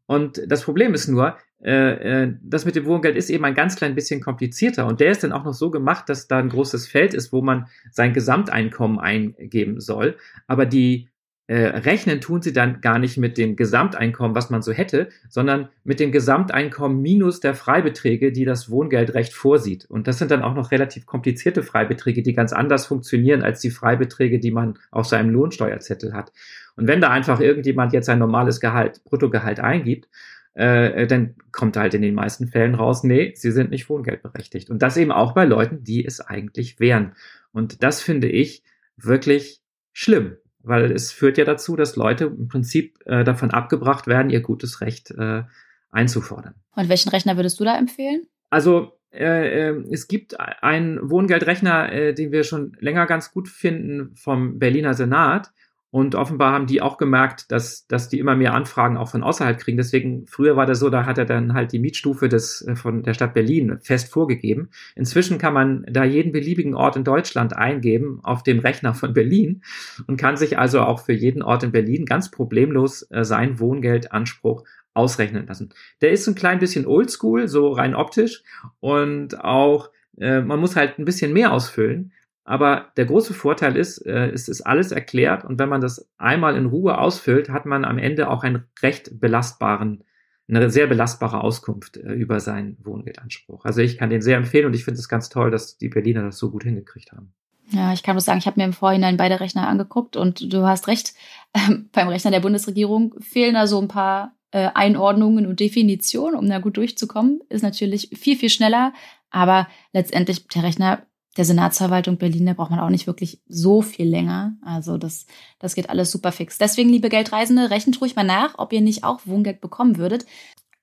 Und 0.05 0.39
das 0.45 0.63
Problem 0.63 0.93
ist 0.93 1.07
nur, 1.07 1.35
äh, 1.63 2.23
äh, 2.23 2.33
das 2.43 2.65
mit 2.65 2.75
dem 2.75 2.85
Wohngeld 2.85 3.15
ist 3.15 3.31
eben 3.31 3.43
ein 3.43 3.55
ganz 3.55 3.75
klein 3.75 3.95
bisschen 3.95 4.21
komplizierter 4.21 4.85
und 4.85 4.99
der 4.99 5.11
ist 5.11 5.23
dann 5.23 5.31
auch 5.31 5.43
noch 5.43 5.53
so 5.53 5.71
gemacht, 5.71 6.09
dass 6.09 6.27
da 6.27 6.37
ein 6.37 6.49
großes 6.49 6.87
Feld 6.87 7.15
ist, 7.15 7.33
wo 7.33 7.41
man 7.41 7.67
sein 7.91 8.13
Gesamteinkommen 8.13 8.99
eingeben 8.99 9.79
soll. 9.79 10.15
Aber 10.47 10.67
die 10.67 11.09
äh, 11.51 11.79
rechnen 11.79 12.21
tun 12.21 12.41
sie 12.41 12.53
dann 12.53 12.79
gar 12.79 12.97
nicht 12.97 13.17
mit 13.17 13.37
dem 13.37 13.57
Gesamteinkommen, 13.57 14.33
was 14.33 14.49
man 14.49 14.61
so 14.61 14.71
hätte, 14.71 15.09
sondern 15.27 15.67
mit 15.83 15.99
dem 15.99 16.13
Gesamteinkommen 16.13 17.01
minus 17.01 17.41
der 17.41 17.55
Freibeträge, 17.55 18.31
die 18.31 18.45
das 18.45 18.69
Wohngeldrecht 18.69 19.33
vorsieht. 19.33 19.83
Und 19.83 20.07
das 20.07 20.17
sind 20.17 20.31
dann 20.31 20.43
auch 20.43 20.55
noch 20.55 20.71
relativ 20.71 21.05
komplizierte 21.05 21.61
Freibeträge, 21.61 22.21
die 22.21 22.31
ganz 22.31 22.53
anders 22.53 22.85
funktionieren 22.85 23.43
als 23.43 23.59
die 23.59 23.69
Freibeträge, 23.69 24.39
die 24.39 24.51
man 24.51 24.79
auf 24.91 25.07
seinem 25.07 25.29
Lohnsteuerzettel 25.31 26.13
hat. 26.13 26.31
Und 26.77 26.87
wenn 26.87 27.01
da 27.01 27.09
einfach 27.09 27.41
irgendjemand 27.41 27.91
jetzt 27.91 28.07
ein 28.07 28.19
normales 28.19 28.61
Gehalt, 28.61 29.03
Bruttogehalt 29.03 29.59
eingibt, 29.59 30.07
äh, 30.53 31.05
dann 31.05 31.35
kommt 31.51 31.75
halt 31.75 31.93
in 31.93 32.01
den 32.01 32.15
meisten 32.15 32.47
Fällen 32.47 32.75
raus, 32.75 33.03
nee, 33.03 33.33
sie 33.35 33.51
sind 33.51 33.71
nicht 33.71 33.89
wohngeldberechtigt. 33.89 34.69
Und 34.69 34.81
das 34.81 34.95
eben 34.95 35.11
auch 35.11 35.33
bei 35.33 35.43
Leuten, 35.43 35.83
die 35.83 36.05
es 36.05 36.21
eigentlich 36.21 36.79
wären. 36.79 37.11
Und 37.51 37.83
das 37.83 38.01
finde 38.01 38.29
ich 38.29 38.63
wirklich 38.95 39.59
schlimm 39.91 40.37
weil 40.63 40.91
es 40.91 41.11
führt 41.11 41.37
ja 41.37 41.45
dazu, 41.45 41.75
dass 41.75 41.95
Leute 41.95 42.25
im 42.25 42.47
Prinzip 42.47 42.99
äh, 43.05 43.23
davon 43.23 43.51
abgebracht 43.51 44.07
werden, 44.07 44.29
ihr 44.29 44.41
gutes 44.41 44.81
Recht 44.81 45.11
äh, 45.11 45.43
einzufordern. 45.91 46.55
Und 46.75 46.89
welchen 46.89 47.09
Rechner 47.09 47.35
würdest 47.35 47.59
du 47.59 47.63
da 47.63 47.77
empfehlen? 47.77 48.27
Also 48.49 48.97
äh, 49.11 49.69
äh, 49.69 49.83
es 49.91 50.07
gibt 50.07 50.39
einen 50.39 51.09
Wohngeldrechner, 51.09 51.91
äh, 51.91 52.13
den 52.13 52.31
wir 52.31 52.43
schon 52.43 52.77
länger 52.79 53.05
ganz 53.05 53.31
gut 53.31 53.49
finden 53.49 54.15
vom 54.15 54.57
Berliner 54.57 54.93
Senat. 54.93 55.51
Und 55.91 56.15
offenbar 56.15 56.53
haben 56.53 56.67
die 56.67 56.81
auch 56.81 56.97
gemerkt, 56.97 57.51
dass, 57.51 57.85
dass 57.87 58.07
die 58.07 58.17
immer 58.17 58.35
mehr 58.35 58.53
Anfragen 58.53 58.95
auch 58.95 59.09
von 59.09 59.23
außerhalb 59.23 59.59
kriegen. 59.59 59.75
Deswegen, 59.75 60.25
früher 60.25 60.55
war 60.55 60.65
das 60.65 60.79
so, 60.79 60.89
da 60.89 61.05
hat 61.05 61.17
er 61.17 61.25
dann 61.25 61.53
halt 61.53 61.73
die 61.73 61.79
Mietstufe 61.79 62.29
des, 62.29 62.65
äh, 62.65 62.77
von 62.77 63.03
der 63.03 63.13
Stadt 63.13 63.33
Berlin 63.33 63.77
fest 63.81 64.09
vorgegeben. 64.09 64.69
Inzwischen 64.95 65.37
kann 65.37 65.53
man 65.53 65.85
da 65.91 66.05
jeden 66.05 66.31
beliebigen 66.31 66.75
Ort 66.75 66.95
in 66.95 67.03
Deutschland 67.03 67.57
eingeben 67.57 68.21
auf 68.23 68.41
dem 68.41 68.59
Rechner 68.59 68.93
von 68.93 69.13
Berlin 69.13 69.63
und 70.07 70.15
kann 70.15 70.37
sich 70.37 70.57
also 70.57 70.79
auch 70.79 71.01
für 71.01 71.13
jeden 71.13 71.41
Ort 71.41 71.63
in 71.63 71.73
Berlin 71.73 72.05
ganz 72.05 72.31
problemlos 72.31 73.05
äh, 73.11 73.25
sein 73.25 73.59
Wohngeldanspruch 73.59 74.63
ausrechnen 74.93 75.45
lassen. 75.47 75.73
Der 76.01 76.11
ist 76.11 76.25
ein 76.27 76.35
klein 76.35 76.59
bisschen 76.59 76.85
oldschool, 76.85 77.49
so 77.49 77.71
rein 77.71 77.95
optisch 77.95 78.43
und 78.79 79.43
auch 79.43 79.89
äh, 80.17 80.41
man 80.41 80.59
muss 80.59 80.75
halt 80.75 80.99
ein 80.99 81.05
bisschen 81.05 81.33
mehr 81.33 81.51
ausfüllen. 81.51 82.11
Aber 82.43 82.91
der 82.97 83.05
große 83.05 83.33
Vorteil 83.33 83.77
ist, 83.77 83.99
äh, 83.99 84.29
es 84.29 84.47
ist 84.47 84.61
alles 84.61 84.91
erklärt 84.91 85.45
und 85.45 85.59
wenn 85.59 85.69
man 85.69 85.81
das 85.81 86.09
einmal 86.17 86.55
in 86.55 86.65
Ruhe 86.65 86.97
ausfüllt, 86.97 87.49
hat 87.49 87.65
man 87.65 87.85
am 87.85 87.97
Ende 87.97 88.29
auch 88.29 88.43
einen 88.43 88.65
recht 88.81 89.19
belastbaren, 89.19 90.03
eine 90.47 90.69
sehr 90.69 90.87
belastbare 90.87 91.43
Auskunft 91.43 91.97
äh, 91.97 92.13
über 92.13 92.39
seinen 92.39 92.77
Wohngeldanspruch. 92.83 93.63
Also 93.65 93.81
ich 93.81 93.97
kann 93.97 94.09
den 94.09 94.21
sehr 94.21 94.37
empfehlen 94.37 94.65
und 94.65 94.73
ich 94.73 94.83
finde 94.83 94.99
es 94.99 95.07
ganz 95.07 95.29
toll, 95.29 95.51
dass 95.51 95.77
die 95.77 95.89
Berliner 95.89 96.23
das 96.23 96.37
so 96.37 96.49
gut 96.49 96.63
hingekriegt 96.63 97.11
haben. 97.11 97.33
Ja, 97.69 97.93
ich 97.93 98.03
kann 98.03 98.15
bloß 98.15 98.25
sagen, 98.25 98.39
ich 98.39 98.47
habe 98.47 98.59
mir 98.59 98.65
im 98.65 98.73
Vorhinein 98.73 99.17
beide 99.17 99.39
Rechner 99.39 99.67
angeguckt 99.67 100.17
und 100.17 100.51
du 100.51 100.65
hast 100.65 100.87
recht, 100.87 101.13
äh, 101.53 101.75
beim 101.91 102.09
Rechner 102.09 102.31
der 102.31 102.41
Bundesregierung 102.41 103.15
fehlen 103.19 103.53
da 103.53 103.67
so 103.67 103.79
ein 103.79 103.87
paar 103.87 104.35
äh, 104.51 104.69
Einordnungen 104.73 105.47
und 105.47 105.59
Definitionen, 105.59 106.37
um 106.37 106.49
da 106.49 106.59
gut 106.59 106.75
durchzukommen. 106.75 107.39
Ist 107.49 107.61
natürlich 107.61 108.09
viel, 108.13 108.35
viel 108.35 108.49
schneller, 108.49 108.93
aber 109.29 109.67
letztendlich 109.93 110.47
der 110.47 110.63
Rechner 110.63 111.03
der 111.37 111.45
Senatsverwaltung 111.45 112.17
Berlin, 112.17 112.45
da 112.45 112.53
braucht 112.53 112.71
man 112.71 112.79
auch 112.79 112.89
nicht 112.89 113.07
wirklich 113.07 113.41
so 113.47 113.81
viel 113.81 114.07
länger. 114.07 114.57
Also 114.61 114.97
das, 114.97 115.25
das 115.59 115.75
geht 115.75 115.89
alles 115.89 116.11
super 116.11 116.31
fix. 116.31 116.57
Deswegen, 116.57 116.89
liebe 116.89 117.09
Geldreisende, 117.09 117.69
rechnet 117.69 118.01
ruhig 118.01 118.15
mal 118.15 118.23
nach, 118.23 118.55
ob 118.57 118.73
ihr 118.73 118.81
nicht 118.81 119.03
auch 119.03 119.21
Wohngeld 119.25 119.61
bekommen 119.61 119.97
würdet. 119.97 120.25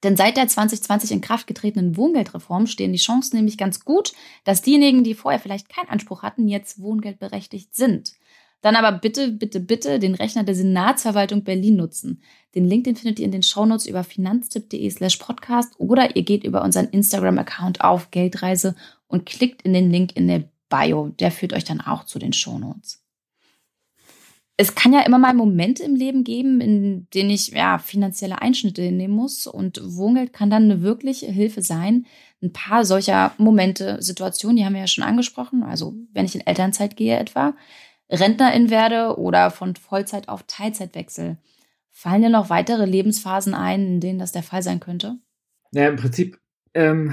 Denn 0.05 0.17
seit 0.17 0.37
der 0.37 0.47
2020 0.47 1.11
in 1.11 1.21
Kraft 1.21 1.47
getretenen 1.47 1.97
Wohngeldreform 1.97 2.67
stehen 2.67 2.93
die 2.93 2.99
Chancen 2.99 3.37
nämlich 3.37 3.59
ganz 3.59 3.85
gut, 3.85 4.13
dass 4.45 4.63
diejenigen, 4.63 5.03
die 5.03 5.15
vorher 5.15 5.41
vielleicht 5.41 5.69
keinen 5.69 5.89
Anspruch 5.89 6.23
hatten, 6.23 6.49
jetzt 6.49 6.81
wohngeldberechtigt 6.81 7.75
sind. 7.75 8.13
Dann 8.61 8.75
aber 8.75 8.99
bitte, 8.99 9.31
bitte, 9.31 9.61
bitte 9.61 9.99
den 9.99 10.15
Rechner 10.15 10.43
der 10.43 10.55
Senatsverwaltung 10.55 11.45
Berlin 11.45 11.77
nutzen. 11.77 12.23
Den 12.55 12.65
Link, 12.65 12.85
den 12.85 12.97
findet 12.97 13.21
ihr 13.21 13.25
in 13.25 13.33
den 13.33 13.43
Shownotes 13.43 13.87
über 13.87 14.03
finanztipp.de 14.03 14.91
slash 14.91 15.17
podcast 15.17 15.75
oder 15.79 16.17
ihr 16.17 16.23
geht 16.23 16.43
über 16.43 16.63
unseren 16.63 16.89
Instagram-Account 16.89 17.83
auf 17.83 18.11
Geldreise 18.11 18.75
und 19.09 19.27
klickt 19.27 19.63
in 19.63 19.73
den 19.73 19.91
Link 19.91 20.17
in 20.17 20.29
der 20.29 20.45
Bio. 20.69 21.09
Der 21.09 21.33
führt 21.33 21.53
euch 21.53 21.65
dann 21.65 21.81
auch 21.81 22.05
zu 22.05 22.19
den 22.19 22.33
Shownotes. 22.33 23.05
Es 24.61 24.75
kann 24.75 24.93
ja 24.93 25.01
immer 25.03 25.19
mal 25.19 25.35
Momente 25.35 25.85
im 25.85 25.95
Leben 25.95 26.25
geben, 26.25 26.61
in 26.61 27.09
denen 27.15 27.31
ich 27.31 27.49
ja, 27.49 27.79
finanzielle 27.79 28.43
Einschnitte 28.43 28.83
hinnehmen 28.83 29.15
muss. 29.15 29.47
Und 29.47 29.81
Wohngeld 29.83 30.33
kann 30.33 30.51
dann 30.51 30.65
eine 30.65 30.83
wirkliche 30.83 31.27
Hilfe 31.27 31.63
sein. 31.63 32.07
Ein 32.43 32.53
paar 32.53 32.85
solcher 32.85 33.33
Momente, 33.39 34.03
Situationen, 34.03 34.57
die 34.57 34.65
haben 34.65 34.75
wir 34.75 34.81
ja 34.81 34.89
schon 34.89 35.05
angesprochen. 35.05 35.63
Also 35.63 35.95
wenn 36.13 36.25
ich 36.25 36.35
in 36.35 36.47
Elternzeit 36.47 36.97
gehe 36.97 37.17
etwa, 37.17 37.55
Rentnerin 38.11 38.69
werde 38.71 39.17
oder 39.19 39.51
von 39.51 39.77
Vollzeit 39.77 40.29
auf 40.29 40.43
Teilzeit 40.45 40.95
wechsel. 40.95 41.39
Fallen 41.91 42.23
dir 42.23 42.31
noch 42.31 42.51
weitere 42.51 42.85
Lebensphasen 42.85 43.55
ein, 43.55 43.87
in 43.87 44.01
denen 44.01 44.19
das 44.19 44.33
der 44.33 44.43
Fall 44.43 44.63
sein 44.63 44.81
könnte? 44.81 45.19
Ja, 45.73 45.89
im 45.89 45.97
Prinzip 45.97 46.41
ähm, 46.75 47.13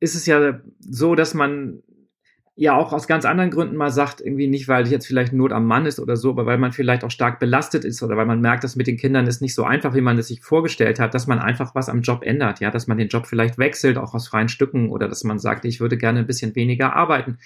ist 0.00 0.14
es 0.14 0.26
ja 0.26 0.60
so, 0.80 1.14
dass 1.14 1.34
man 1.34 1.82
ja 2.60 2.76
auch 2.76 2.92
aus 2.92 3.06
ganz 3.06 3.24
anderen 3.24 3.52
Gründen 3.52 3.76
mal 3.76 3.90
sagt, 3.90 4.20
irgendwie 4.20 4.48
nicht, 4.48 4.66
weil 4.66 4.88
jetzt 4.88 5.06
vielleicht 5.06 5.32
Not 5.32 5.52
am 5.52 5.64
Mann 5.64 5.86
ist 5.86 6.00
oder 6.00 6.16
so, 6.16 6.30
aber 6.30 6.44
weil 6.44 6.58
man 6.58 6.72
vielleicht 6.72 7.04
auch 7.04 7.10
stark 7.10 7.38
belastet 7.38 7.84
ist 7.84 8.02
oder 8.02 8.16
weil 8.16 8.26
man 8.26 8.40
merkt, 8.40 8.64
dass 8.64 8.74
mit 8.74 8.88
den 8.88 8.96
Kindern 8.96 9.28
ist 9.28 9.40
nicht 9.40 9.54
so 9.54 9.62
einfach, 9.62 9.94
wie 9.94 10.00
man 10.00 10.18
es 10.18 10.26
sich 10.26 10.42
vorgestellt 10.42 10.98
hat, 10.98 11.14
dass 11.14 11.28
man 11.28 11.38
einfach 11.38 11.76
was 11.76 11.88
am 11.88 12.00
Job 12.00 12.24
ändert, 12.24 12.58
ja, 12.58 12.72
dass 12.72 12.88
man 12.88 12.98
den 12.98 13.06
Job 13.06 13.28
vielleicht 13.28 13.58
wechselt, 13.58 13.96
auch 13.96 14.12
aus 14.12 14.26
freien 14.26 14.48
Stücken 14.48 14.90
oder 14.90 15.08
dass 15.08 15.22
man 15.22 15.38
sagt, 15.38 15.64
ich 15.66 15.78
würde 15.78 15.96
gerne 15.96 16.18
ein 16.18 16.26
bisschen 16.26 16.56
weniger 16.56 16.96
arbeiten. 16.96 17.38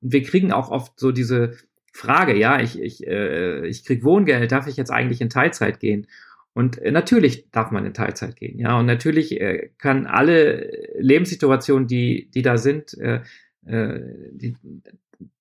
Und 0.00 0.12
wir 0.12 0.22
kriegen 0.22 0.52
auch 0.52 0.70
oft 0.70 1.00
so 1.00 1.10
diese 1.10 1.56
Frage, 1.92 2.36
ja, 2.36 2.60
ich, 2.60 2.80
ich, 2.80 3.04
äh, 3.08 3.66
ich 3.66 3.84
krieg 3.84 4.04
Wohngeld, 4.04 4.52
darf 4.52 4.68
ich 4.68 4.76
jetzt 4.76 4.92
eigentlich 4.92 5.20
in 5.20 5.30
Teilzeit 5.30 5.80
gehen? 5.80 6.06
Und 6.52 6.78
äh, 6.78 6.90
natürlich 6.90 7.50
darf 7.50 7.70
man 7.70 7.86
in 7.86 7.94
Teilzeit 7.94 8.36
gehen, 8.36 8.58
ja. 8.58 8.78
Und 8.78 8.86
natürlich 8.86 9.40
äh, 9.40 9.70
kann 9.78 10.06
alle 10.06 10.70
Lebenssituationen, 10.98 11.86
die, 11.86 12.30
die 12.34 12.42
da 12.42 12.56
sind, 12.56 12.96
äh, 12.98 13.20
äh, 13.66 14.00
die, 14.32 14.56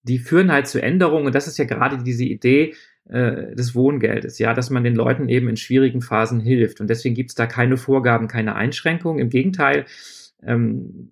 die 0.04 0.20
führen 0.20 0.52
halt 0.52 0.68
zu 0.68 0.82
Änderungen. 0.82 1.28
Und 1.28 1.36
das 1.36 1.48
ist 1.48 1.58
ja 1.58 1.66
gerade 1.66 2.04
diese 2.04 2.24
Idee 2.24 2.74
äh, 3.10 3.56
des 3.56 3.76
Wohngeldes, 3.76 4.40
ja, 4.40 4.54
dass 4.54 4.70
man 4.70 4.84
den 4.84 4.96
Leuten 4.96 5.30
eben 5.30 5.50
in 5.50 5.58
schwierigen 5.58 6.02
Phasen 6.02 6.40
hilft. 6.40 6.80
Und 6.80 6.90
deswegen 6.90 7.16
gibt 7.16 7.32
es 7.32 7.36
da 7.36 7.48
keine 7.48 7.78
Vorgaben, 7.78 8.28
keine 8.28 8.56
Einschränkungen. 8.56 9.20
Im 9.20 9.30
Gegenteil, 9.30 9.86
ähm, 10.44 11.10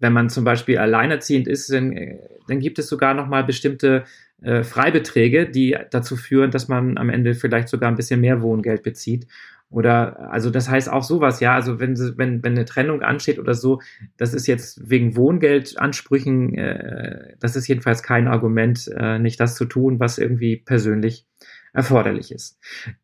wenn 0.00 0.12
man 0.12 0.28
zum 0.28 0.44
Beispiel 0.44 0.78
alleinerziehend 0.78 1.46
ist, 1.46 1.72
dann, 1.72 1.92
äh, 1.92 2.18
dann 2.48 2.58
gibt 2.58 2.78
es 2.78 2.88
sogar 2.88 3.14
noch 3.14 3.28
mal 3.28 3.44
bestimmte 3.44 4.04
äh, 4.42 4.62
Freibeträge, 4.62 5.48
die 5.48 5.76
dazu 5.90 6.16
führen, 6.16 6.50
dass 6.50 6.68
man 6.68 6.98
am 6.98 7.10
Ende 7.10 7.34
vielleicht 7.34 7.68
sogar 7.68 7.90
ein 7.90 7.96
bisschen 7.96 8.20
mehr 8.20 8.42
Wohngeld 8.42 8.82
bezieht. 8.82 9.26
Oder 9.70 10.32
also 10.32 10.50
das 10.50 10.68
heißt 10.68 10.90
auch 10.90 11.04
sowas, 11.04 11.38
ja, 11.38 11.54
also 11.54 11.78
wenn 11.78 11.96
wenn 12.18 12.42
wenn 12.42 12.52
eine 12.52 12.64
Trennung 12.64 13.02
ansteht 13.02 13.38
oder 13.38 13.54
so, 13.54 13.80
das 14.16 14.34
ist 14.34 14.48
jetzt 14.48 14.90
wegen 14.90 15.14
Wohngeldansprüchen, 15.14 16.58
äh, 16.58 17.36
das 17.38 17.54
ist 17.54 17.68
jedenfalls 17.68 18.02
kein 18.02 18.26
Argument, 18.26 18.90
äh, 18.96 19.20
nicht 19.20 19.38
das 19.38 19.54
zu 19.54 19.66
tun, 19.66 20.00
was 20.00 20.18
irgendwie 20.18 20.56
persönlich 20.56 21.24
erforderlich 21.72 22.32
ist. 22.32 22.58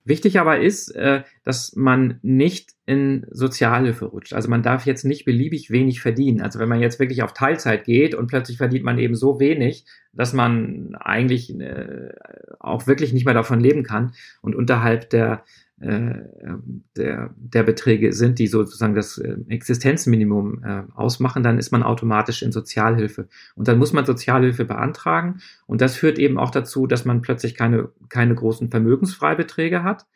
Wichtig 0.05 0.40
aber 0.40 0.61
ist, 0.61 0.90
äh, 0.90 1.22
dass 1.44 1.74
man 1.76 2.18
nicht 2.22 2.70
in 2.85 3.26
Sozialhilfe 3.31 4.07
rutscht. 4.07 4.33
Also 4.33 4.48
man 4.48 4.62
darf 4.62 4.87
jetzt 4.87 5.05
nicht 5.05 5.24
beliebig 5.24 5.70
wenig 5.70 6.00
verdienen. 6.00 6.40
Also 6.40 6.59
wenn 6.59 6.68
man 6.68 6.81
jetzt 6.81 6.98
wirklich 6.98 7.22
auf 7.22 7.33
Teilzeit 7.33 7.85
geht 7.85 8.14
und 8.14 8.29
plötzlich 8.29 8.57
verdient 8.57 8.85
man 8.85 8.98
eben 8.98 9.14
so 9.14 9.40
wenig, 9.40 9.85
dass 10.12 10.33
man 10.33 10.94
eigentlich 10.96 11.59
äh, 11.59 12.12
auch 12.59 12.87
wirklich 12.87 13.12
nicht 13.12 13.24
mehr 13.24 13.35
davon 13.35 13.61
leben 13.61 13.83
kann 13.83 14.12
und 14.40 14.55
unterhalb 14.55 15.11
der 15.11 15.44
der, 15.79 17.35
der 17.37 17.62
Beträge 17.62 18.12
sind, 18.15 18.39
die 18.39 18.47
sozusagen 18.47 18.95
das 18.95 19.19
äh, 19.19 19.37
Existenzminimum 19.49 20.65
äh, 20.65 20.83
ausmachen, 20.95 21.43
dann 21.43 21.59
ist 21.59 21.71
man 21.71 21.83
automatisch 21.83 22.43
in 22.43 22.51
Sozialhilfe. 22.51 23.29
Und 23.55 23.69
dann 23.69 23.79
muss 23.79 23.93
man 23.93 24.07
Sozialhilfe 24.07 24.65
beantragen. 24.65 25.41
Und 25.67 25.83
das 25.83 25.97
führt 25.97 26.19
eben 26.19 26.39
auch 26.39 26.51
dazu, 26.51 26.87
dass 26.87 27.05
man 27.05 27.21
plötzlich 27.21 27.55
keine, 27.55 27.91
keine 28.09 28.35
großen 28.35 28.71
Vermögensfreibeträge 28.71 29.83
hat 29.83 30.07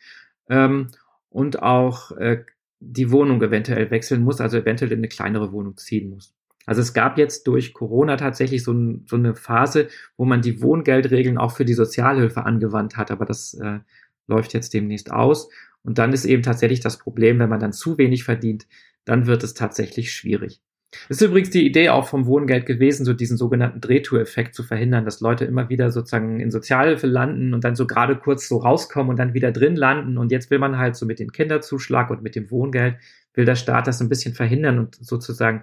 ähm, 0.49 0.89
und 1.29 1.63
auch 1.63 2.13
äh, 2.13 2.45
die 2.81 3.11
Wohnung 3.11 3.43
eventuell 3.43 3.91
wechseln 3.91 4.23
muss, 4.23 4.41
also 4.41 4.57
eventuell 4.57 4.93
in 4.93 5.01
eine 5.01 5.09
kleinere 5.09 5.53
Wohnung 5.53 5.77
ziehen 5.77 6.09
muss. 6.09 6.35
Also 6.65 6.81
es 6.81 6.95
gab 6.95 7.19
jetzt 7.19 7.47
durch 7.47 7.75
Corona 7.75 8.17
tatsächlich 8.17 8.63
so, 8.65 8.73
ein, 8.73 9.05
so 9.07 9.17
eine 9.17 9.35
Phase, 9.35 9.89
wo 10.17 10.25
man 10.25 10.41
die 10.41 10.63
Wohngeldregeln 10.63 11.37
auch 11.37 11.53
für 11.53 11.65
die 11.65 11.75
Sozialhilfe 11.75 12.45
angewandt 12.45 12.97
hat, 12.97 13.11
aber 13.11 13.27
das 13.27 13.55
äh, 13.55 13.81
läuft 14.31 14.55
jetzt 14.55 14.73
demnächst 14.73 15.13
aus. 15.13 15.51
Und 15.83 15.99
dann 15.99 16.13
ist 16.13 16.25
eben 16.25 16.43
tatsächlich 16.43 16.81
das 16.81 16.99
Problem, 16.99 17.39
wenn 17.39 17.49
man 17.51 17.61
dann 17.61 17.73
zu 17.73 17.99
wenig 17.99 18.25
verdient, 18.25 18.67
dann 19.05 19.27
wird 19.27 19.43
es 19.45 19.55
tatsächlich 19.55 20.13
schwierig. 20.13 20.61
Das 21.09 21.21
ist 21.21 21.29
übrigens 21.29 21.51
die 21.51 21.65
Idee 21.65 21.91
auch 21.91 22.09
vom 22.09 22.27
Wohngeld 22.27 22.67
gewesen, 22.67 23.05
so 23.05 23.13
diesen 23.13 23.37
sogenannten 23.37 23.81
Drehtour-Effekt 23.81 24.55
zu 24.55 24.65
verhindern, 24.65 25.05
dass 25.05 25.21
Leute 25.21 25.45
immer 25.45 25.69
wieder 25.69 25.91
sozusagen 25.93 26.41
in 26.41 26.51
Sozialhilfe 26.51 27.07
landen 27.07 27.55
und 27.55 27.63
dann 27.63 27.77
so 27.77 27.87
gerade 27.87 28.17
kurz 28.17 28.49
so 28.49 28.59
rauskommen 28.59 29.11
und 29.11 29.19
dann 29.19 29.33
wieder 29.33 29.53
drin 29.53 29.77
landen. 29.77 30.19
Und 30.19 30.33
jetzt 30.33 30.51
will 30.51 30.59
man 30.59 30.79
halt 30.79 30.97
so 30.97 31.07
mit 31.07 31.21
dem 31.21 31.31
Kinderzuschlag 31.31 32.11
und 32.11 32.23
mit 32.23 32.35
dem 32.35 32.51
Wohngeld, 32.51 32.97
will 33.35 33.45
der 33.45 33.55
Staat 33.55 33.87
das 33.87 34.01
ein 34.01 34.09
bisschen 34.09 34.35
verhindern 34.35 34.81
und 34.81 34.97
sozusagen 34.97 35.63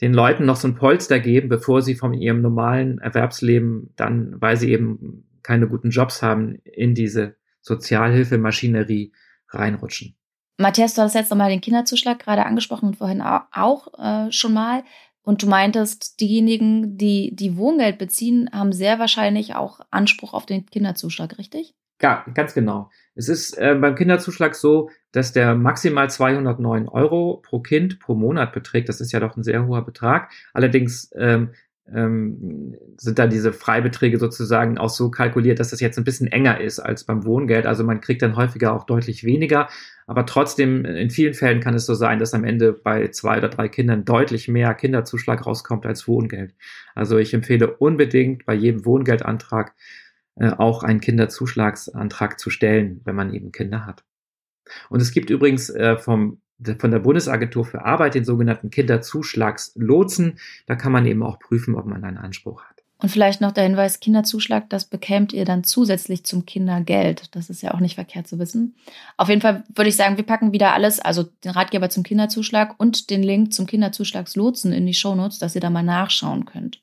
den 0.00 0.12
Leuten 0.14 0.46
noch 0.46 0.56
so 0.56 0.66
ein 0.66 0.74
Polster 0.74 1.20
geben, 1.20 1.48
bevor 1.48 1.82
sie 1.82 1.94
von 1.94 2.14
ihrem 2.14 2.40
normalen 2.40 2.98
Erwerbsleben 2.98 3.90
dann, 3.96 4.40
weil 4.40 4.56
sie 4.56 4.72
eben 4.72 5.24
keine 5.42 5.68
guten 5.68 5.90
Jobs 5.90 6.22
haben, 6.22 6.56
in 6.64 6.94
diese 6.94 7.36
Sozialhilfemaschinerie 7.62 9.12
reinrutschen. 9.48 10.16
Matthias, 10.58 10.94
du 10.94 11.02
hast 11.02 11.14
jetzt 11.14 11.30
nochmal 11.30 11.50
den 11.50 11.62
Kinderzuschlag 11.62 12.18
gerade 12.18 12.44
angesprochen 12.44 12.88
und 12.88 12.96
vorhin 12.96 13.22
auch 13.22 13.88
äh, 13.98 14.30
schon 14.30 14.52
mal. 14.52 14.84
Und 15.22 15.42
du 15.42 15.46
meintest, 15.46 16.20
diejenigen, 16.20 16.96
die 16.96 17.34
die 17.34 17.56
Wohngeld 17.56 17.98
beziehen, 17.98 18.50
haben 18.52 18.72
sehr 18.72 18.98
wahrscheinlich 18.98 19.54
auch 19.54 19.80
Anspruch 19.90 20.34
auf 20.34 20.46
den 20.46 20.66
Kinderzuschlag, 20.66 21.38
richtig? 21.38 21.74
Ja, 22.02 22.24
ganz 22.34 22.54
genau. 22.54 22.90
Es 23.14 23.28
ist 23.28 23.56
äh, 23.58 23.74
beim 23.78 23.94
Kinderzuschlag 23.94 24.54
so, 24.54 24.90
dass 25.12 25.32
der 25.32 25.54
maximal 25.54 26.08
209 26.08 26.88
Euro 26.88 27.42
pro 27.42 27.60
Kind 27.60 28.00
pro 28.00 28.14
Monat 28.14 28.52
beträgt. 28.52 28.88
Das 28.88 29.00
ist 29.00 29.12
ja 29.12 29.20
doch 29.20 29.36
ein 29.36 29.42
sehr 29.42 29.66
hoher 29.66 29.84
Betrag. 29.84 30.30
Allerdings 30.54 31.10
ähm, 31.14 31.52
ähm, 31.94 32.76
sind 32.96 33.18
da 33.18 33.26
diese 33.26 33.52
Freibeträge 33.52 34.18
sozusagen 34.18 34.78
auch 34.78 34.90
so 34.90 35.10
kalkuliert, 35.10 35.58
dass 35.58 35.70
das 35.70 35.80
jetzt 35.80 35.98
ein 35.98 36.04
bisschen 36.04 36.26
enger 36.28 36.60
ist 36.60 36.78
als 36.78 37.04
beim 37.04 37.24
Wohngeld. 37.24 37.66
Also 37.66 37.84
man 37.84 38.00
kriegt 38.00 38.22
dann 38.22 38.36
häufiger 38.36 38.74
auch 38.74 38.84
deutlich 38.84 39.24
weniger. 39.24 39.68
Aber 40.06 40.26
trotzdem, 40.26 40.84
in 40.84 41.10
vielen 41.10 41.34
Fällen 41.34 41.60
kann 41.60 41.74
es 41.74 41.86
so 41.86 41.94
sein, 41.94 42.18
dass 42.18 42.34
am 42.34 42.44
Ende 42.44 42.72
bei 42.72 43.08
zwei 43.08 43.38
oder 43.38 43.48
drei 43.48 43.68
Kindern 43.68 44.04
deutlich 44.04 44.48
mehr 44.48 44.74
Kinderzuschlag 44.74 45.46
rauskommt 45.46 45.86
als 45.86 46.08
Wohngeld. 46.08 46.54
Also 46.94 47.18
ich 47.18 47.32
empfehle 47.34 47.76
unbedingt 47.76 48.44
bei 48.46 48.54
jedem 48.54 48.84
Wohngeldantrag 48.84 49.74
äh, 50.36 50.50
auch 50.50 50.82
einen 50.82 51.00
Kinderzuschlagsantrag 51.00 52.38
zu 52.38 52.50
stellen, 52.50 53.00
wenn 53.04 53.14
man 53.14 53.32
eben 53.32 53.52
Kinder 53.52 53.86
hat. 53.86 54.04
Und 54.88 55.00
es 55.00 55.12
gibt 55.12 55.30
übrigens 55.30 55.70
äh, 55.70 55.96
vom 55.96 56.40
von 56.78 56.90
der 56.90 56.98
Bundesagentur 56.98 57.64
für 57.64 57.84
Arbeit, 57.84 58.14
den 58.14 58.24
sogenannten 58.24 58.70
Kinderzuschlagslotsen. 58.70 60.38
Da 60.66 60.76
kann 60.76 60.92
man 60.92 61.06
eben 61.06 61.22
auch 61.22 61.38
prüfen, 61.38 61.74
ob 61.74 61.86
man 61.86 62.04
einen 62.04 62.18
Anspruch 62.18 62.62
hat. 62.62 62.80
Und 63.02 63.08
vielleicht 63.08 63.40
noch 63.40 63.52
der 63.52 63.64
Hinweis, 63.64 64.00
Kinderzuschlag, 64.00 64.68
das 64.68 64.84
bekämt 64.84 65.32
ihr 65.32 65.46
dann 65.46 65.64
zusätzlich 65.64 66.24
zum 66.24 66.44
Kindergeld. 66.44 67.34
Das 67.34 67.48
ist 67.48 67.62
ja 67.62 67.72
auch 67.72 67.80
nicht 67.80 67.94
verkehrt 67.94 68.28
zu 68.28 68.38
wissen. 68.38 68.74
Auf 69.16 69.30
jeden 69.30 69.40
Fall 69.40 69.64
würde 69.74 69.88
ich 69.88 69.96
sagen, 69.96 70.18
wir 70.18 70.26
packen 70.26 70.52
wieder 70.52 70.74
alles, 70.74 71.00
also 71.00 71.24
den 71.44 71.52
Ratgeber 71.52 71.88
zum 71.88 72.02
Kinderzuschlag 72.02 72.74
und 72.78 73.08
den 73.08 73.22
Link 73.22 73.54
zum 73.54 73.66
Kinderzuschlagslotsen 73.66 74.72
in 74.72 74.86
die 74.86 74.94
Shownotes, 74.94 75.38
dass 75.38 75.54
ihr 75.54 75.62
da 75.62 75.70
mal 75.70 75.82
nachschauen 75.82 76.44
könnt. 76.44 76.82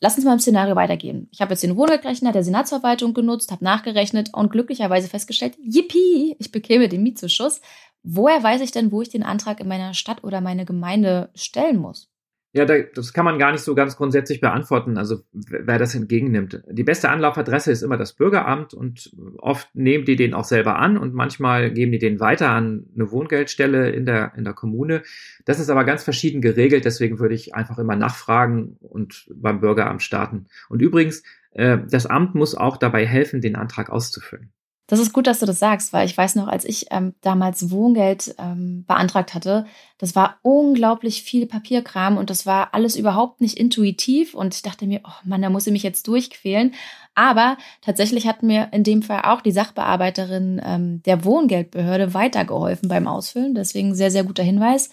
Lass 0.00 0.16
uns 0.16 0.26
mal 0.26 0.34
im 0.34 0.38
Szenario 0.38 0.76
weitergehen. 0.76 1.28
Ich 1.32 1.40
habe 1.40 1.52
jetzt 1.52 1.62
den 1.62 1.76
Wohngeldrechner 1.76 2.32
der 2.32 2.44
Senatsverwaltung 2.44 3.14
genutzt, 3.14 3.50
habe 3.50 3.64
nachgerechnet 3.64 4.34
und 4.34 4.52
glücklicherweise 4.52 5.08
festgestellt, 5.08 5.56
yippie, 5.64 6.36
ich 6.38 6.52
bekäme 6.52 6.90
den 6.90 7.02
Mietzuschuss. 7.02 7.62
Woher 8.04 8.42
weiß 8.42 8.60
ich 8.60 8.70
denn, 8.70 8.92
wo 8.92 9.00
ich 9.00 9.08
den 9.08 9.22
Antrag 9.22 9.60
in 9.60 9.68
meiner 9.68 9.94
Stadt 9.94 10.22
oder 10.24 10.42
meine 10.42 10.66
Gemeinde 10.66 11.30
stellen 11.34 11.78
muss? 11.78 12.10
Ja, 12.56 12.66
das 12.66 13.12
kann 13.12 13.24
man 13.24 13.40
gar 13.40 13.50
nicht 13.50 13.64
so 13.64 13.74
ganz 13.74 13.96
grundsätzlich 13.96 14.40
beantworten, 14.40 14.96
also 14.96 15.22
wer 15.32 15.76
das 15.76 15.96
entgegennimmt. 15.96 16.62
Die 16.70 16.84
beste 16.84 17.08
Anlaufadresse 17.08 17.72
ist 17.72 17.82
immer 17.82 17.96
das 17.96 18.12
Bürgeramt 18.12 18.74
und 18.74 19.10
oft 19.38 19.74
nehmen 19.74 20.04
die 20.04 20.14
den 20.14 20.34
auch 20.34 20.44
selber 20.44 20.78
an 20.78 20.96
und 20.96 21.14
manchmal 21.14 21.72
geben 21.72 21.90
die 21.90 21.98
den 21.98 22.20
weiter 22.20 22.50
an 22.50 22.86
eine 22.94 23.10
Wohngeldstelle 23.10 23.90
in 23.90 24.06
der, 24.06 24.34
in 24.36 24.44
der 24.44 24.52
Kommune. 24.52 25.02
Das 25.46 25.58
ist 25.58 25.68
aber 25.68 25.82
ganz 25.82 26.04
verschieden 26.04 26.42
geregelt, 26.42 26.84
deswegen 26.84 27.18
würde 27.18 27.34
ich 27.34 27.56
einfach 27.56 27.78
immer 27.78 27.96
nachfragen 27.96 28.76
und 28.80 29.28
beim 29.34 29.60
Bürgeramt 29.60 30.02
starten. 30.02 30.46
Und 30.68 30.80
übrigens, 30.80 31.24
äh, 31.54 31.78
das 31.90 32.06
Amt 32.06 32.36
muss 32.36 32.54
auch 32.54 32.76
dabei 32.76 33.04
helfen, 33.04 33.40
den 33.40 33.56
Antrag 33.56 33.90
auszufüllen. 33.90 34.52
Das 34.86 34.98
ist 34.98 35.14
gut, 35.14 35.26
dass 35.26 35.38
du 35.38 35.46
das 35.46 35.58
sagst, 35.58 35.94
weil 35.94 36.04
ich 36.04 36.16
weiß 36.16 36.34
noch, 36.34 36.46
als 36.46 36.66
ich 36.66 36.88
ähm, 36.90 37.14
damals 37.22 37.70
Wohngeld 37.70 38.34
ähm, 38.38 38.84
beantragt 38.86 39.32
hatte, 39.32 39.64
das 39.96 40.14
war 40.14 40.36
unglaublich 40.42 41.22
viel 41.22 41.46
Papierkram 41.46 42.18
und 42.18 42.28
das 42.28 42.44
war 42.44 42.74
alles 42.74 42.94
überhaupt 42.94 43.40
nicht 43.40 43.56
intuitiv 43.58 44.34
und 44.34 44.54
ich 44.54 44.60
dachte 44.60 44.86
mir, 44.86 45.00
oh 45.04 45.12
Mann, 45.24 45.40
da 45.40 45.48
muss 45.48 45.66
ich 45.66 45.72
mich 45.72 45.84
jetzt 45.84 46.06
durchquälen. 46.06 46.74
Aber 47.14 47.56
tatsächlich 47.80 48.26
hat 48.26 48.42
mir 48.42 48.68
in 48.72 48.84
dem 48.84 49.02
Fall 49.02 49.22
auch 49.22 49.40
die 49.40 49.52
Sachbearbeiterin 49.52 50.60
ähm, 50.62 51.02
der 51.04 51.24
Wohngeldbehörde 51.24 52.12
weitergeholfen 52.12 52.88
beim 52.88 53.06
Ausfüllen. 53.06 53.54
Deswegen 53.54 53.94
sehr, 53.94 54.10
sehr 54.10 54.24
guter 54.24 54.42
Hinweis. 54.42 54.90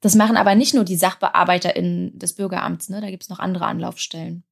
Das 0.00 0.14
machen 0.14 0.36
aber 0.36 0.54
nicht 0.54 0.74
nur 0.74 0.84
die 0.84 0.96
SachbearbeiterInnen 0.96 2.18
des 2.18 2.34
Bürgeramts, 2.34 2.88
ne? 2.88 3.00
da 3.00 3.10
gibt 3.10 3.24
es 3.24 3.30
noch 3.30 3.40
andere 3.40 3.66
Anlaufstellen. 3.66 4.44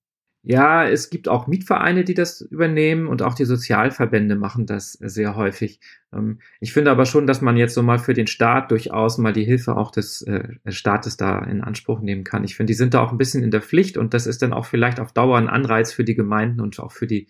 Ja, 0.44 0.88
es 0.88 1.08
gibt 1.08 1.28
auch 1.28 1.46
Mietvereine, 1.46 2.02
die 2.02 2.14
das 2.14 2.40
übernehmen 2.40 3.06
und 3.06 3.22
auch 3.22 3.34
die 3.34 3.44
Sozialverbände 3.44 4.34
machen 4.34 4.66
das 4.66 4.94
sehr 4.94 5.36
häufig. 5.36 5.78
Ähm, 6.12 6.40
ich 6.58 6.72
finde 6.72 6.90
aber 6.90 7.06
schon, 7.06 7.28
dass 7.28 7.40
man 7.40 7.56
jetzt 7.56 7.74
so 7.74 7.82
mal 7.84 8.00
für 8.00 8.12
den 8.12 8.26
Staat 8.26 8.72
durchaus 8.72 9.18
mal 9.18 9.32
die 9.32 9.44
Hilfe 9.44 9.76
auch 9.76 9.92
des 9.92 10.22
äh, 10.22 10.48
Staates 10.66 11.16
da 11.16 11.38
in 11.38 11.60
Anspruch 11.60 12.00
nehmen 12.00 12.24
kann. 12.24 12.42
Ich 12.42 12.56
finde, 12.56 12.72
die 12.72 12.76
sind 12.76 12.92
da 12.92 13.00
auch 13.00 13.12
ein 13.12 13.18
bisschen 13.18 13.44
in 13.44 13.52
der 13.52 13.62
Pflicht 13.62 13.96
und 13.96 14.14
das 14.14 14.26
ist 14.26 14.42
dann 14.42 14.52
auch 14.52 14.66
vielleicht 14.66 14.98
auf 14.98 15.12
Dauer 15.12 15.38
ein 15.38 15.48
Anreiz 15.48 15.92
für 15.92 16.02
die 16.02 16.16
Gemeinden 16.16 16.60
und 16.60 16.80
auch 16.80 16.90
für 16.90 17.06
die 17.06 17.28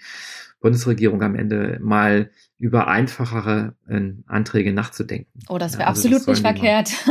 Bundesregierung 0.60 1.22
am 1.22 1.34
Ende 1.34 1.78
mal 1.82 2.30
über 2.58 2.88
einfachere 2.88 3.74
äh, 3.88 4.00
Anträge 4.26 4.72
nachzudenken. 4.72 5.40
Oh, 5.50 5.58
das 5.58 5.74
wäre 5.74 5.82
ja, 5.82 5.88
also 5.88 6.08
absolut 6.08 6.20
das 6.20 6.26
nicht 6.28 6.40
verkehrt. 6.40 6.92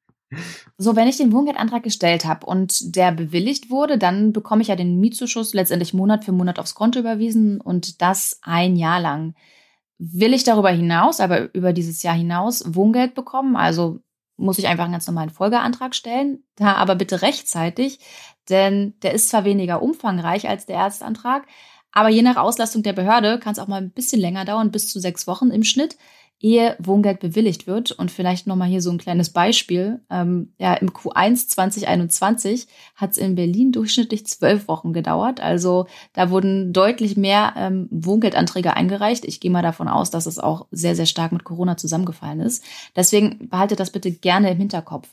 So, 0.79 0.95
wenn 0.95 1.09
ich 1.09 1.17
den 1.17 1.33
Wohngeldantrag 1.33 1.83
gestellt 1.83 2.27
habe 2.27 2.45
und 2.45 2.97
der 2.97 3.11
bewilligt 3.11 3.71
wurde, 3.71 3.97
dann 3.97 4.33
bekomme 4.35 4.61
ich 4.61 4.69
ja 4.69 4.77
den 4.77 5.01
Mietzuschuss 5.01 5.55
letztendlich 5.55 5.95
Monat 5.95 6.25
für 6.25 6.33
Monat 6.33 6.59
aufs 6.59 6.75
Konto 6.75 6.99
überwiesen 6.99 7.61
und 7.63 8.03
das 8.03 8.39
ein 8.43 8.77
Jahr 8.77 9.01
lang. 9.01 9.35
Will 9.99 10.35
ich 10.35 10.45
darüber 10.45 10.71
hinaus, 10.71 11.21
aber 11.21 11.55
über 11.55 11.73
dieses 11.73 12.03
Jahr 12.03 12.15
hinaus 12.15 12.63
Wohngeld 12.75 13.15
bekommen, 13.15 13.57
also 13.57 14.01
muss 14.37 14.59
ich 14.59 14.69
einfach 14.69 14.85
einen 14.85 14.93
ganz 14.93 15.07
normalen 15.07 15.31
Folgeantrag 15.31 15.95
stellen, 15.95 16.45
da 16.57 16.75
aber 16.75 16.95
bitte 16.95 17.23
rechtzeitig, 17.23 17.99
denn 18.51 18.95
der 19.01 19.15
ist 19.15 19.31
zwar 19.31 19.47
weniger 19.47 19.81
umfangreich 19.81 20.47
als 20.47 20.67
der 20.67 20.77
Erstantrag, 20.77 21.47
aber 21.91 22.11
je 22.11 22.21
nach 22.21 22.37
Auslastung 22.37 22.83
der 22.83 22.93
Behörde 22.93 23.39
kann 23.39 23.55
es 23.55 23.59
auch 23.59 23.69
mal 23.69 23.81
ein 23.81 23.93
bisschen 23.93 24.21
länger 24.21 24.45
dauern, 24.45 24.71
bis 24.71 24.91
zu 24.91 25.01
sechs 25.01 25.27
Wochen 25.27 25.49
im 25.49 25.65
Schnitt 25.65 25.97
ehe 26.41 26.77
Wohngeld 26.79 27.21
bewilligt 27.21 27.67
wird. 27.67 27.93
Und 27.93 28.11
vielleicht 28.11 28.47
nochmal 28.47 28.69
hier 28.69 28.83
so 28.83 28.91
ein 28.91 28.99
kleines 28.99 29.31
Beispiel. 29.31 30.01
Ähm, 30.11 30.53
ja, 30.59 30.75
im 30.75 30.91
Q1 30.91 31.49
2021 31.49 32.67
hat 32.95 33.13
es 33.13 33.19
in 33.19 33.35
Berlin 33.35 33.73
durchschnittlich 33.73 34.27
zwölf 34.27 34.69
Wochen 34.69 34.93
gedauert. 34.93 35.41
Also 35.41 35.87
da 36.13 36.31
wurden 36.31 36.73
deutlich 36.73 37.17
mehr 37.17 37.55
ähm, 37.57 37.89
Wohngeldanträge 37.91 38.75
eingereicht. 38.75 39.25
Ich 39.25 39.41
gehe 39.41 39.51
mal 39.51 39.63
davon 39.63 39.89
aus, 39.89 40.11
dass 40.11 40.27
es 40.27 40.39
auch 40.39 40.67
sehr, 40.71 40.95
sehr 40.95 41.07
stark 41.07 41.33
mit 41.33 41.45
Corona 41.45 41.77
zusammengefallen 41.77 42.41
ist. 42.41 42.63
Deswegen 42.95 43.49
behaltet 43.49 43.81
das 43.81 43.91
bitte 43.91 44.11
gerne 44.11 44.51
im 44.51 44.59
Hinterkopf. 44.59 45.09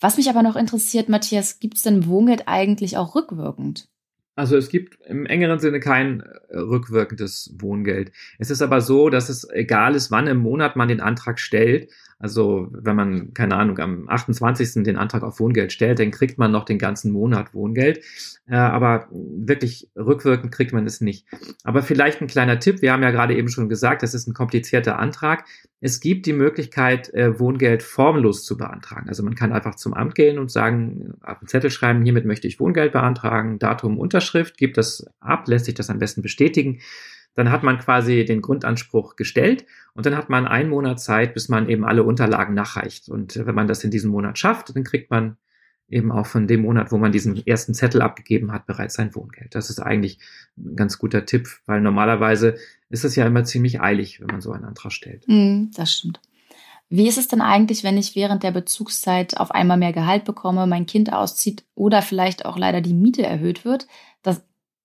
Was 0.00 0.18
mich 0.18 0.28
aber 0.28 0.42
noch 0.42 0.56
interessiert, 0.56 1.08
Matthias, 1.08 1.58
gibt 1.58 1.76
es 1.76 1.82
denn 1.82 2.06
Wohngeld 2.06 2.48
eigentlich 2.48 2.98
auch 2.98 3.14
rückwirkend? 3.14 3.88
Also 4.36 4.58
es 4.58 4.68
gibt 4.68 4.98
im 5.06 5.24
engeren 5.24 5.58
Sinne 5.58 5.80
kein 5.80 6.20
äh, 6.20 6.58
rückwirkendes 6.58 7.54
Wohngeld. 7.58 8.12
Es 8.38 8.50
ist 8.50 8.60
aber 8.60 8.82
so, 8.82 9.08
dass 9.08 9.30
es 9.30 9.48
egal 9.50 9.94
ist, 9.94 10.10
wann 10.10 10.26
im 10.26 10.36
Monat 10.36 10.76
man 10.76 10.88
den 10.88 11.00
Antrag 11.00 11.40
stellt, 11.40 11.90
also 12.18 12.68
wenn 12.70 12.96
man, 12.96 13.34
keine 13.34 13.56
Ahnung, 13.56 13.78
am 13.78 14.08
28. 14.08 14.82
den 14.84 14.96
Antrag 14.96 15.22
auf 15.22 15.38
Wohngeld 15.38 15.72
stellt, 15.72 15.98
dann 15.98 16.10
kriegt 16.10 16.38
man 16.38 16.50
noch 16.50 16.64
den 16.64 16.78
ganzen 16.78 17.12
Monat 17.12 17.52
Wohngeld. 17.52 18.02
Äh, 18.48 18.56
aber 18.56 19.08
wirklich 19.10 19.90
rückwirkend 19.94 20.50
kriegt 20.50 20.72
man 20.72 20.86
es 20.86 21.02
nicht. 21.02 21.26
Aber 21.62 21.82
vielleicht 21.82 22.22
ein 22.22 22.26
kleiner 22.26 22.58
Tipp. 22.58 22.80
Wir 22.80 22.92
haben 22.92 23.02
ja 23.02 23.10
gerade 23.10 23.36
eben 23.36 23.48
schon 23.48 23.68
gesagt, 23.68 24.02
das 24.02 24.14
ist 24.14 24.26
ein 24.26 24.34
komplizierter 24.34 24.98
Antrag. 24.98 25.44
Es 25.80 26.00
gibt 26.00 26.24
die 26.24 26.32
Möglichkeit, 26.32 27.12
äh, 27.12 27.38
Wohngeld 27.38 27.82
formlos 27.82 28.44
zu 28.44 28.56
beantragen. 28.56 29.08
Also 29.08 29.22
man 29.22 29.34
kann 29.34 29.52
einfach 29.52 29.74
zum 29.74 29.92
Amt 29.92 30.14
gehen 30.14 30.38
und 30.38 30.50
sagen, 30.50 31.14
auf 31.20 31.38
einen 31.38 31.48
Zettel 31.48 31.70
schreiben, 31.70 32.02
hiermit 32.02 32.24
möchte 32.24 32.48
ich 32.48 32.58
Wohngeld 32.58 32.92
beantragen, 32.92 33.58
Datum, 33.58 33.98
Unterschrift, 33.98 34.56
gibt 34.56 34.78
das 34.78 35.04
ab, 35.20 35.48
lässt 35.48 35.66
sich 35.66 35.74
das 35.74 35.90
am 35.90 35.98
besten 35.98 36.22
bestätigen 36.22 36.78
dann 37.36 37.52
hat 37.52 37.62
man 37.62 37.78
quasi 37.78 38.24
den 38.24 38.42
Grundanspruch 38.42 39.14
gestellt 39.14 39.66
und 39.94 40.06
dann 40.06 40.16
hat 40.16 40.30
man 40.30 40.46
einen 40.46 40.70
Monat 40.70 41.00
Zeit, 41.00 41.34
bis 41.34 41.48
man 41.48 41.68
eben 41.68 41.84
alle 41.84 42.02
Unterlagen 42.02 42.54
nachreicht. 42.54 43.08
Und 43.08 43.36
wenn 43.36 43.54
man 43.54 43.68
das 43.68 43.84
in 43.84 43.90
diesem 43.90 44.10
Monat 44.10 44.38
schafft, 44.38 44.74
dann 44.74 44.84
kriegt 44.84 45.10
man 45.10 45.36
eben 45.88 46.10
auch 46.10 46.26
von 46.26 46.46
dem 46.46 46.62
Monat, 46.62 46.90
wo 46.90 46.98
man 46.98 47.12
diesen 47.12 47.46
ersten 47.46 47.74
Zettel 47.74 48.02
abgegeben 48.02 48.52
hat, 48.52 48.66
bereits 48.66 48.94
sein 48.94 49.14
Wohngeld. 49.14 49.54
Das 49.54 49.70
ist 49.70 49.78
eigentlich 49.78 50.18
ein 50.56 50.74
ganz 50.74 50.98
guter 50.98 51.26
Tipp, 51.26 51.48
weil 51.66 51.80
normalerweise 51.80 52.56
ist 52.88 53.04
es 53.04 53.14
ja 53.14 53.26
immer 53.26 53.44
ziemlich 53.44 53.80
eilig, 53.80 54.20
wenn 54.20 54.28
man 54.28 54.40
so 54.40 54.52
einen 54.52 54.64
Antrag 54.64 54.92
stellt. 54.92 55.24
Mm, 55.28 55.66
das 55.74 55.92
stimmt. 55.92 56.20
Wie 56.88 57.08
ist 57.08 57.18
es 57.18 57.28
denn 57.28 57.40
eigentlich, 57.40 57.84
wenn 57.84 57.98
ich 57.98 58.16
während 58.16 58.42
der 58.42 58.52
Bezugszeit 58.52 59.36
auf 59.36 59.50
einmal 59.50 59.76
mehr 59.76 59.92
Gehalt 59.92 60.24
bekomme, 60.24 60.66
mein 60.66 60.86
Kind 60.86 61.12
auszieht 61.12 61.64
oder 61.74 62.00
vielleicht 62.00 62.46
auch 62.46 62.56
leider 62.56 62.80
die 62.80 62.94
Miete 62.94 63.24
erhöht 63.24 63.64
wird? 63.64 63.86
Das 64.22 64.42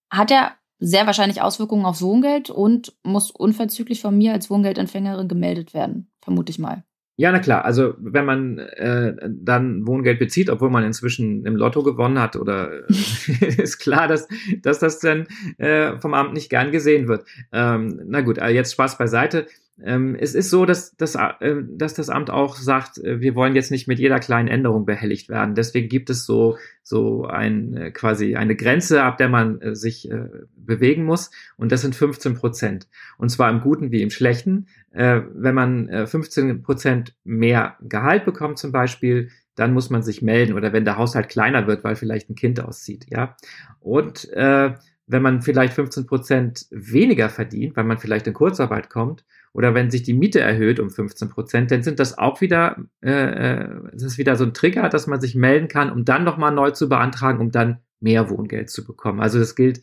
hat 0.09 0.31
ja 0.31 0.55
sehr 0.81 1.05
wahrscheinlich 1.05 1.41
Auswirkungen 1.41 1.85
aufs 1.85 2.01
Wohngeld 2.01 2.49
und 2.49 2.93
muss 3.03 3.31
unverzüglich 3.31 4.01
von 4.01 4.17
mir 4.17 4.33
als 4.33 4.49
Wohngeldempfängerin 4.49 5.27
gemeldet 5.27 5.73
werden, 5.73 6.11
vermute 6.21 6.49
ich 6.49 6.59
mal. 6.59 6.83
Ja, 7.17 7.31
na 7.31 7.37
klar. 7.37 7.65
Also 7.65 7.93
wenn 7.99 8.25
man 8.25 8.57
äh, 8.57 9.13
dann 9.29 9.85
Wohngeld 9.85 10.17
bezieht, 10.17 10.49
obwohl 10.49 10.71
man 10.71 10.83
inzwischen 10.83 11.45
im 11.45 11.55
Lotto 11.55 11.83
gewonnen 11.83 12.19
hat, 12.19 12.35
oder 12.35 12.71
äh, 12.89 13.45
ist 13.61 13.77
klar, 13.77 14.07
dass, 14.07 14.27
dass 14.63 14.79
das 14.79 14.97
dann 14.99 15.27
äh, 15.59 15.99
vom 15.99 16.15
Amt 16.15 16.33
nicht 16.33 16.49
gern 16.49 16.71
gesehen 16.71 17.07
wird. 17.07 17.25
Ähm, 17.51 18.01
na 18.07 18.21
gut, 18.21 18.39
äh, 18.39 18.49
jetzt 18.49 18.71
Spaß 18.71 18.97
beiseite. 18.97 19.45
Ähm, 19.83 20.15
es 20.15 20.35
ist 20.35 20.49
so, 20.49 20.65
dass, 20.65 20.95
dass, 20.95 21.15
äh, 21.15 21.55
dass 21.69 21.93
das 21.93 22.09
Amt 22.09 22.29
auch 22.29 22.55
sagt, 22.55 22.97
äh, 22.99 23.19
wir 23.19 23.35
wollen 23.35 23.55
jetzt 23.55 23.71
nicht 23.71 23.87
mit 23.87 23.99
jeder 23.99 24.19
kleinen 24.19 24.47
Änderung 24.47 24.85
behelligt 24.85 25.29
werden. 25.29 25.55
Deswegen 25.55 25.89
gibt 25.89 26.09
es 26.09 26.25
so, 26.25 26.57
so 26.83 27.25
ein, 27.25 27.75
äh, 27.75 27.91
quasi 27.91 28.35
eine 28.35 28.55
Grenze, 28.55 29.03
ab 29.03 29.17
der 29.17 29.29
man 29.29 29.59
äh, 29.61 29.75
sich 29.75 30.09
äh, 30.09 30.27
bewegen 30.55 31.03
muss. 31.05 31.31
Und 31.57 31.71
das 31.71 31.81
sind 31.81 31.95
15 31.95 32.35
Prozent. 32.35 32.87
Und 33.17 33.29
zwar 33.29 33.49
im 33.49 33.61
Guten 33.61 33.91
wie 33.91 34.01
im 34.01 34.11
Schlechten. 34.11 34.67
Äh, 34.91 35.21
wenn 35.33 35.55
man 35.55 35.89
äh, 35.89 36.07
15 36.07 36.61
Prozent 36.61 37.15
mehr 37.23 37.77
Gehalt 37.81 38.25
bekommt 38.25 38.59
zum 38.59 38.71
Beispiel, 38.71 39.29
dann 39.55 39.73
muss 39.73 39.89
man 39.89 40.03
sich 40.03 40.21
melden. 40.21 40.53
Oder 40.53 40.73
wenn 40.73 40.85
der 40.85 40.97
Haushalt 40.97 41.29
kleiner 41.29 41.67
wird, 41.67 41.83
weil 41.83 41.95
vielleicht 41.95 42.29
ein 42.29 42.35
Kind 42.35 42.59
auszieht. 42.59 43.05
Ja. 43.09 43.35
Und 43.79 44.31
äh, 44.33 44.73
wenn 45.07 45.21
man 45.21 45.41
vielleicht 45.41 45.73
15 45.73 46.05
Prozent 46.05 46.67
weniger 46.69 47.29
verdient, 47.29 47.75
weil 47.75 47.83
man 47.83 47.97
vielleicht 47.97 48.27
in 48.27 48.33
Kurzarbeit 48.33 48.89
kommt, 48.89 49.25
oder 49.53 49.73
wenn 49.73 49.91
sich 49.91 50.03
die 50.03 50.13
Miete 50.13 50.39
erhöht 50.39 50.79
um 50.79 50.89
15 50.89 51.29
Prozent, 51.29 51.71
dann 51.71 51.83
sind 51.83 51.99
das 51.99 52.17
auch 52.17 52.41
wieder, 52.41 52.77
äh, 53.01 53.11
äh, 53.11 53.69
das 53.91 54.03
ist 54.03 54.17
wieder 54.17 54.35
so 54.35 54.45
ein 54.45 54.53
Trigger, 54.53 54.89
dass 54.89 55.07
man 55.07 55.19
sich 55.19 55.35
melden 55.35 55.67
kann, 55.67 55.91
um 55.91 56.05
dann 56.05 56.23
nochmal 56.23 56.51
neu 56.51 56.71
zu 56.71 56.87
beantragen, 56.87 57.39
um 57.39 57.51
dann 57.51 57.79
mehr 57.99 58.29
Wohngeld 58.29 58.69
zu 58.69 58.85
bekommen. 58.85 59.19
Also 59.19 59.39
das 59.39 59.55
gilt 59.55 59.81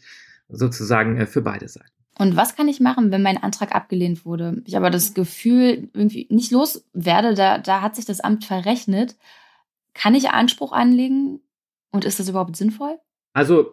sozusagen 0.49 1.19
äh, 1.19 1.27
für 1.27 1.43
beide 1.43 1.69
Seiten. 1.69 1.91
Und 2.19 2.37
was 2.37 2.57
kann 2.57 2.67
ich 2.67 2.81
machen, 2.81 3.13
wenn 3.13 3.23
mein 3.23 3.41
Antrag 3.41 3.75
abgelehnt 3.75 4.25
wurde? 4.25 4.61
Ich 4.65 4.77
aber 4.77 4.91
das 4.91 5.15
Gefühl 5.15 5.89
irgendwie 5.93 6.27
nicht 6.31 6.51
loswerde, 6.51 7.35
da, 7.35 7.59
da 7.59 7.81
hat 7.81 7.95
sich 7.95 8.07
das 8.07 8.21
Amt 8.21 8.45
verrechnet. 8.45 9.17
Kann 9.95 10.15
ich 10.15 10.31
Anspruch 10.31 10.73
anlegen? 10.73 11.41
Und 11.91 12.05
ist 12.05 12.19
das 12.19 12.29
überhaupt 12.29 12.57
sinnvoll? 12.57 12.99
Also, 13.35 13.73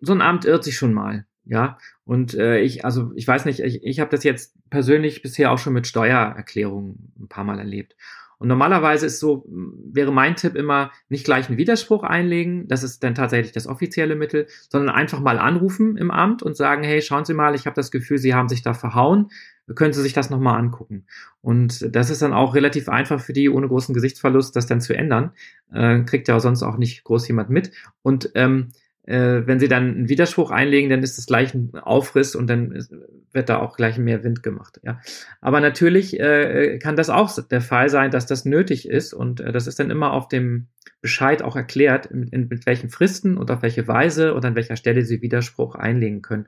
so 0.00 0.12
ein 0.12 0.22
Amt 0.22 0.46
irrt 0.46 0.64
sich 0.64 0.76
schon 0.76 0.94
mal. 0.94 1.26
Ja, 1.46 1.78
und 2.04 2.34
äh, 2.34 2.60
ich, 2.60 2.84
also 2.84 3.12
ich 3.14 3.28
weiß 3.28 3.44
nicht, 3.44 3.60
ich, 3.60 3.84
ich 3.84 4.00
habe 4.00 4.10
das 4.10 4.24
jetzt 4.24 4.54
persönlich 4.70 5.20
bisher 5.20 5.52
auch 5.52 5.58
schon 5.58 5.74
mit 5.74 5.86
Steuererklärungen 5.86 7.12
ein 7.20 7.28
paar 7.28 7.44
Mal 7.44 7.58
erlebt. 7.58 7.96
Und 8.38 8.48
normalerweise 8.48 9.06
ist 9.06 9.20
so, 9.20 9.46
wäre 9.48 10.12
mein 10.12 10.36
Tipp 10.36 10.54
immer, 10.54 10.90
nicht 11.08 11.24
gleich 11.24 11.48
einen 11.48 11.58
Widerspruch 11.58 12.02
einlegen, 12.02 12.66
das 12.68 12.82
ist 12.82 13.02
dann 13.02 13.14
tatsächlich 13.14 13.52
das 13.52 13.66
offizielle 13.66 14.16
Mittel, 14.16 14.48
sondern 14.68 14.94
einfach 14.94 15.20
mal 15.20 15.38
anrufen 15.38 15.96
im 15.96 16.10
Amt 16.10 16.42
und 16.42 16.56
sagen, 16.56 16.82
hey, 16.82 17.00
schauen 17.00 17.24
Sie 17.24 17.34
mal, 17.34 17.54
ich 17.54 17.66
habe 17.66 17.76
das 17.76 17.90
Gefühl, 17.90 18.18
Sie 18.18 18.34
haben 18.34 18.48
sich 18.48 18.62
da 18.62 18.74
verhauen, 18.74 19.28
können 19.74 19.92
Sie 19.92 20.02
sich 20.02 20.12
das 20.12 20.30
nochmal 20.30 20.58
angucken. 20.58 21.06
Und 21.40 21.94
das 21.94 22.10
ist 22.10 22.22
dann 22.22 22.32
auch 22.32 22.54
relativ 22.54 22.88
einfach 22.88 23.20
für 23.20 23.32
die, 23.32 23.48
ohne 23.48 23.68
großen 23.68 23.94
Gesichtsverlust, 23.94 24.54
das 24.56 24.66
dann 24.66 24.80
zu 24.80 24.94
ändern. 24.94 25.32
Äh, 25.72 26.00
kriegt 26.00 26.28
ja 26.28 26.38
sonst 26.40 26.62
auch 26.62 26.76
nicht 26.76 27.04
groß 27.04 27.26
jemand 27.28 27.50
mit. 27.50 27.70
Und 28.02 28.30
ähm, 28.34 28.72
äh, 29.06 29.42
wenn 29.46 29.60
sie 29.60 29.68
dann 29.68 29.94
einen 29.94 30.08
Widerspruch 30.08 30.50
einlegen, 30.50 30.90
dann 30.90 31.02
ist 31.02 31.18
das 31.18 31.26
gleich 31.26 31.54
ein 31.54 31.74
Aufriss 31.74 32.34
und 32.34 32.48
dann 32.48 32.72
ist, 32.72 32.92
wird 33.32 33.48
da 33.48 33.58
auch 33.58 33.76
gleich 33.76 33.98
mehr 33.98 34.24
Wind 34.24 34.42
gemacht. 34.42 34.80
Ja. 34.82 35.00
Aber 35.40 35.60
natürlich 35.60 36.18
äh, 36.18 36.78
kann 36.78 36.96
das 36.96 37.10
auch 37.10 37.30
der 37.42 37.60
Fall 37.60 37.88
sein, 37.90 38.10
dass 38.10 38.26
das 38.26 38.44
nötig 38.44 38.88
ist 38.88 39.12
und 39.12 39.40
äh, 39.40 39.52
das 39.52 39.66
ist 39.66 39.78
dann 39.78 39.90
immer 39.90 40.12
auf 40.12 40.28
dem 40.28 40.68
Bescheid 41.02 41.42
auch 41.42 41.54
erklärt, 41.54 42.06
in, 42.06 42.28
in, 42.28 42.48
mit 42.48 42.64
welchen 42.64 42.88
Fristen 42.88 43.36
und 43.36 43.50
auf 43.50 43.60
welche 43.60 43.86
Weise 43.86 44.32
und 44.32 44.44
an 44.44 44.54
welcher 44.54 44.76
Stelle 44.76 45.04
sie 45.04 45.20
Widerspruch 45.20 45.74
einlegen 45.74 46.22
können. 46.22 46.46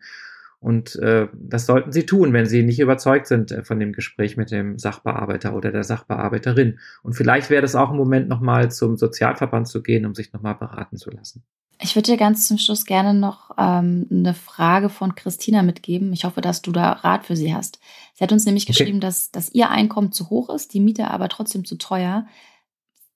Und 0.59 0.97
äh, 0.97 1.29
das 1.35 1.67
sollten 1.67 1.93
Sie 1.93 2.07
tun, 2.07 2.33
wenn 2.33 2.47
Sie 2.47 2.63
nicht 2.63 2.81
überzeugt 2.81 3.27
sind 3.27 3.53
äh, 3.53 3.63
von 3.63 3.79
dem 3.79 3.93
Gespräch 3.93 4.39
mit 4.39 4.51
dem 4.51 4.79
Sachbearbeiter 4.79 5.55
oder 5.55 5.71
der 5.71 5.85
Sachbearbeiterin. 5.85 6.79
Und 7.03 7.13
vielleicht 7.13 7.51
wäre 7.51 7.61
das 7.61 7.77
auch 7.77 7.91
ein 7.91 7.97
Moment, 7.97 8.29
nochmal 8.29 8.71
zum 8.71 8.97
Sozialverband 8.97 9.69
zu 9.69 9.83
gehen, 9.83 10.07
um 10.07 10.15
sich 10.15 10.33
nochmal 10.33 10.55
beraten 10.55 10.97
zu 10.97 11.11
lassen. 11.11 11.45
Ich 11.81 11.95
würde 11.95 12.11
dir 12.11 12.17
ganz 12.17 12.49
zum 12.49 12.59
Schluss 12.59 12.87
gerne 12.87 13.13
noch 13.13 13.51
ähm, 13.59 14.07
eine 14.11 14.35
Frage 14.35 14.89
von 14.89 15.15
Christina 15.15 15.63
mitgeben. 15.63 16.13
Ich 16.13 16.25
hoffe, 16.25 16.41
dass 16.41 16.63
du 16.63 16.73
da 16.73 16.93
Rat 16.93 17.27
für 17.27 17.37
sie 17.37 17.55
hast. 17.55 17.79
Sie 18.15 18.25
hat 18.25 18.33
uns 18.33 18.47
nämlich 18.47 18.65
okay. 18.65 18.73
geschrieben, 18.73 19.01
dass, 19.01 19.31
dass 19.31 19.53
ihr 19.53 19.71
Einkommen 19.71 20.13
zu 20.13 20.31
hoch 20.31 20.49
ist, 20.49 20.73
die 20.73 20.81
Miete 20.81 21.11
aber 21.11 21.29
trotzdem 21.29 21.65
zu 21.65 21.77
teuer. 21.77 22.27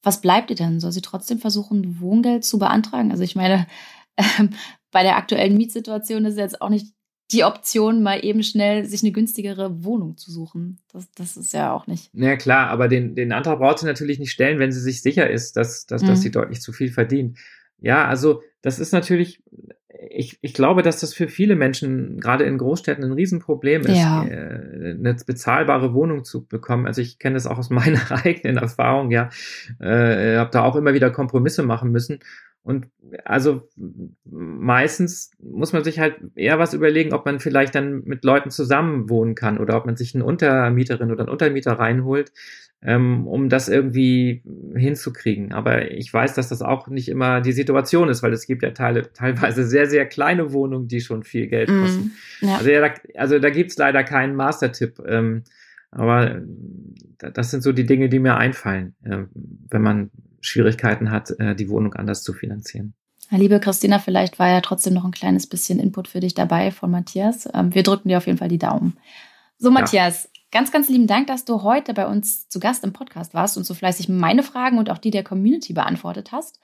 Was 0.02 0.20
bleibt 0.20 0.50
ihr 0.50 0.56
denn? 0.56 0.80
Soll 0.80 0.92
sie 0.92 1.02
trotzdem 1.02 1.38
versuchen, 1.38 2.00
Wohngeld 2.00 2.44
zu 2.44 2.58
beantragen? 2.58 3.10
Also 3.10 3.22
ich 3.22 3.34
meine, 3.34 3.66
äh, 4.16 4.24
bei 4.90 5.02
der 5.02 5.16
aktuellen 5.16 5.56
Mietsituation 5.56 6.24
ist 6.24 6.36
jetzt 6.36 6.60
auch 6.60 6.68
nicht 6.68 6.92
die 7.32 7.44
Option, 7.44 8.02
mal 8.02 8.24
eben 8.24 8.42
schnell 8.42 8.84
sich 8.84 9.02
eine 9.02 9.12
günstigere 9.12 9.84
Wohnung 9.84 10.16
zu 10.16 10.32
suchen. 10.32 10.80
Das, 10.92 11.10
das 11.12 11.36
ist 11.36 11.52
ja 11.52 11.72
auch 11.72 11.86
nicht. 11.86 12.10
Na 12.12 12.28
ja, 12.28 12.36
klar, 12.36 12.68
aber 12.70 12.88
den, 12.88 13.14
den 13.14 13.32
Antrag 13.32 13.60
braucht 13.60 13.78
sie 13.78 13.86
natürlich 13.86 14.18
nicht 14.18 14.32
stellen, 14.32 14.58
wenn 14.58 14.72
sie 14.72 14.80
sich 14.80 15.00
sicher 15.00 15.30
ist, 15.30 15.56
dass, 15.56 15.86
dass, 15.86 16.02
mhm. 16.02 16.08
dass 16.08 16.22
sie 16.22 16.30
deutlich 16.30 16.60
zu 16.60 16.72
viel 16.72 16.90
verdient. 16.90 17.38
Ja, 17.80 18.06
also 18.06 18.42
das 18.62 18.78
ist 18.78 18.92
natürlich, 18.92 19.42
ich, 20.10 20.38
ich 20.42 20.54
glaube, 20.54 20.82
dass 20.82 21.00
das 21.00 21.14
für 21.14 21.28
viele 21.28 21.56
Menschen, 21.56 22.20
gerade 22.20 22.44
in 22.44 22.58
Großstädten, 22.58 23.04
ein 23.04 23.12
Riesenproblem 23.12 23.82
ist, 23.82 23.98
ja. 23.98 24.24
Äh, 24.24 24.96
eine 24.98 25.16
bezahlbare 25.26 25.94
Wohnung 25.94 26.24
zu 26.24 26.46
bekommen. 26.46 26.86
Also 26.86 27.00
ich 27.00 27.18
kenne 27.18 27.34
das 27.34 27.46
auch 27.46 27.58
aus 27.58 27.70
meiner 27.70 28.00
eigenen 28.24 28.56
Erfahrung, 28.56 29.10
ja. 29.10 29.30
Äh, 29.78 30.36
habe 30.36 30.50
da 30.50 30.62
auch 30.62 30.76
immer 30.76 30.94
wieder 30.94 31.10
Kompromisse 31.10 31.62
machen 31.62 31.90
müssen. 31.90 32.20
Und 32.62 32.88
also 33.24 33.68
meistens 34.24 35.30
muss 35.42 35.72
man 35.72 35.82
sich 35.82 35.98
halt 35.98 36.16
eher 36.34 36.58
was 36.58 36.74
überlegen, 36.74 37.14
ob 37.14 37.24
man 37.24 37.40
vielleicht 37.40 37.74
dann 37.74 38.02
mit 38.04 38.22
Leuten 38.22 38.50
zusammen 38.50 39.08
wohnen 39.08 39.34
kann 39.34 39.58
oder 39.58 39.76
ob 39.76 39.86
man 39.86 39.96
sich 39.96 40.14
eine 40.14 40.24
Untermieterin 40.24 41.10
oder 41.10 41.22
einen 41.22 41.30
Untermieter 41.30 41.72
reinholt, 41.72 42.32
ähm, 42.82 43.26
um 43.26 43.48
das 43.48 43.68
irgendwie 43.68 44.42
hinzukriegen. 44.74 45.52
Aber 45.52 45.90
ich 45.90 46.12
weiß, 46.12 46.34
dass 46.34 46.50
das 46.50 46.60
auch 46.60 46.88
nicht 46.88 47.08
immer 47.08 47.40
die 47.40 47.52
Situation 47.52 48.10
ist, 48.10 48.22
weil 48.22 48.32
es 48.34 48.46
gibt 48.46 48.62
ja 48.62 48.70
Teile, 48.72 49.10
teilweise 49.14 49.64
sehr, 49.64 49.86
sehr 49.86 50.06
kleine 50.06 50.52
Wohnungen, 50.52 50.86
die 50.86 51.00
schon 51.00 51.22
viel 51.22 51.46
Geld 51.46 51.70
mhm. 51.70 51.80
kosten. 51.80 52.12
Mm, 52.42 52.46
ja. 52.46 52.56
Also, 52.56 52.70
ja, 52.70 52.80
da, 52.80 52.94
also 53.14 53.38
da 53.38 53.48
gibt's 53.50 53.78
leider 53.78 54.04
keinen 54.04 54.36
Mastertipp. 54.36 54.98
Ähm, 55.06 55.44
aber 55.90 56.42
das 57.18 57.50
sind 57.50 57.62
so 57.62 57.72
die 57.72 57.86
Dinge, 57.86 58.08
die 58.08 58.20
mir 58.20 58.36
einfallen, 58.36 58.94
äh, 59.02 59.24
wenn 59.70 59.82
man 59.82 60.10
Schwierigkeiten 60.40 61.11
hat, 61.11 61.31
äh, 61.38 61.55
die 61.55 61.68
Wohnung 61.68 61.94
anders 61.94 62.22
zu 62.22 62.33
finanzieren. 62.33 62.94
Liebe 63.31 63.61
Christina, 63.61 64.00
vielleicht 64.00 64.38
war 64.38 64.48
ja 64.48 64.61
trotzdem 64.61 64.94
noch 64.94 65.05
ein 65.05 65.12
kleines 65.12 65.46
bisschen 65.46 65.79
Input 65.79 66.09
für 66.09 66.20
dich 66.20 66.35
dabei 66.35 66.72
von 66.72 66.90
Matthias. 66.90 67.48
Ähm, 67.55 67.74
wir 67.74 67.85
drücken 67.85 68.09
dir 68.09 68.18
auf 68.18 68.26
jeden 68.26 68.38
Fall 68.38 68.48
die 68.48 68.59
Daumen. 68.59 68.96
So, 69.57 69.70
Matthias, 69.70 70.24
ja. 70.24 70.31
ganz, 70.50 70.72
ganz 70.72 70.88
lieben 70.88 71.07
Dank, 71.07 71.29
dass 71.29 71.44
du 71.44 71.62
heute 71.62 71.94
bei 71.94 72.07
uns 72.07 72.48
zu 72.48 72.59
Gast 72.59 72.83
im 72.83 72.92
Podcast 72.92 73.35
warst 73.35 73.57
und 73.57 73.64
so 73.64 73.74
fleißig 73.74 74.09
meine 74.09 74.42
Fragen 74.42 74.79
und 74.79 74.90
auch 74.90 74.98
die 74.98 75.12
der 75.12 75.22
Community 75.22 75.74
beantwortet 75.74 76.33
hast. 76.33 76.59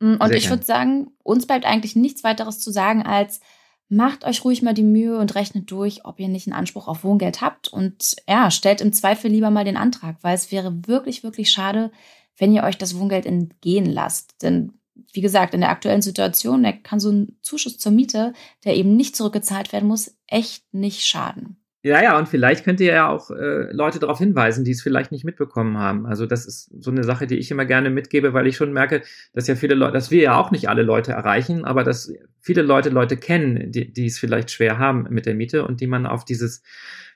Mm, 0.00 0.14
und 0.14 0.28
Sehr 0.28 0.36
ich 0.36 0.50
würde 0.50 0.64
sagen, 0.64 1.12
uns 1.22 1.46
bleibt 1.46 1.64
eigentlich 1.64 1.94
nichts 1.94 2.24
weiteres 2.24 2.58
zu 2.58 2.72
sagen 2.72 3.02
als, 3.02 3.40
macht 3.88 4.24
euch 4.24 4.44
ruhig 4.44 4.62
mal 4.62 4.74
die 4.74 4.84
Mühe 4.84 5.18
und 5.18 5.34
rechnet 5.34 5.70
durch, 5.70 6.04
ob 6.04 6.18
ihr 6.18 6.28
nicht 6.28 6.46
einen 6.46 6.58
Anspruch 6.58 6.88
auf 6.88 7.04
Wohngeld 7.04 7.40
habt 7.40 7.68
und 7.68 8.16
ja, 8.28 8.50
stellt 8.50 8.80
im 8.80 8.92
Zweifel 8.92 9.30
lieber 9.30 9.50
mal 9.50 9.64
den 9.64 9.76
Antrag, 9.76 10.16
weil 10.22 10.34
es 10.34 10.50
wäre 10.50 10.86
wirklich, 10.86 11.22
wirklich 11.22 11.50
schade, 11.50 11.90
wenn 12.40 12.52
ihr 12.52 12.64
euch 12.64 12.78
das 12.78 12.98
Wohngeld 12.98 13.26
entgehen 13.26 13.86
lasst. 13.86 14.42
Denn 14.42 14.72
wie 15.12 15.20
gesagt, 15.20 15.54
in 15.54 15.60
der 15.60 15.70
aktuellen 15.70 16.02
Situation, 16.02 16.66
kann 16.82 17.00
so 17.00 17.10
ein 17.10 17.36
Zuschuss 17.42 17.78
zur 17.78 17.92
Miete, 17.92 18.32
der 18.64 18.76
eben 18.76 18.96
nicht 18.96 19.14
zurückgezahlt 19.14 19.72
werden 19.72 19.88
muss, 19.88 20.16
echt 20.26 20.64
nicht 20.72 21.06
schaden. 21.06 21.56
Ja, 21.82 22.02
ja, 22.02 22.18
und 22.18 22.28
vielleicht 22.28 22.64
könnt 22.64 22.80
ihr 22.80 22.92
ja 22.92 23.08
auch 23.08 23.30
äh, 23.30 23.72
Leute 23.72 23.98
darauf 23.98 24.18
hinweisen, 24.18 24.64
die 24.64 24.72
es 24.72 24.82
vielleicht 24.82 25.12
nicht 25.12 25.24
mitbekommen 25.24 25.78
haben. 25.78 26.04
Also 26.04 26.26
das 26.26 26.44
ist 26.44 26.70
so 26.78 26.90
eine 26.90 27.04
Sache, 27.04 27.26
die 27.26 27.38
ich 27.38 27.50
immer 27.50 27.64
gerne 27.64 27.88
mitgebe, 27.88 28.34
weil 28.34 28.46
ich 28.46 28.56
schon 28.56 28.74
merke, 28.74 29.00
dass 29.32 29.46
ja 29.46 29.54
viele 29.54 29.74
Leute, 29.74 29.94
dass 29.94 30.10
wir 30.10 30.20
ja 30.20 30.38
auch 30.38 30.50
nicht 30.50 30.68
alle 30.68 30.82
Leute 30.82 31.12
erreichen, 31.12 31.64
aber 31.64 31.82
dass 31.82 32.12
viele 32.38 32.60
Leute 32.60 32.90
Leute 32.90 33.16
kennen, 33.16 33.72
die, 33.72 33.90
die 33.90 34.06
es 34.06 34.18
vielleicht 34.18 34.50
schwer 34.50 34.78
haben 34.78 35.06
mit 35.08 35.24
der 35.24 35.34
Miete 35.34 35.66
und 35.66 35.80
die 35.80 35.86
man 35.86 36.04
auf 36.04 36.26
dieses 36.26 36.62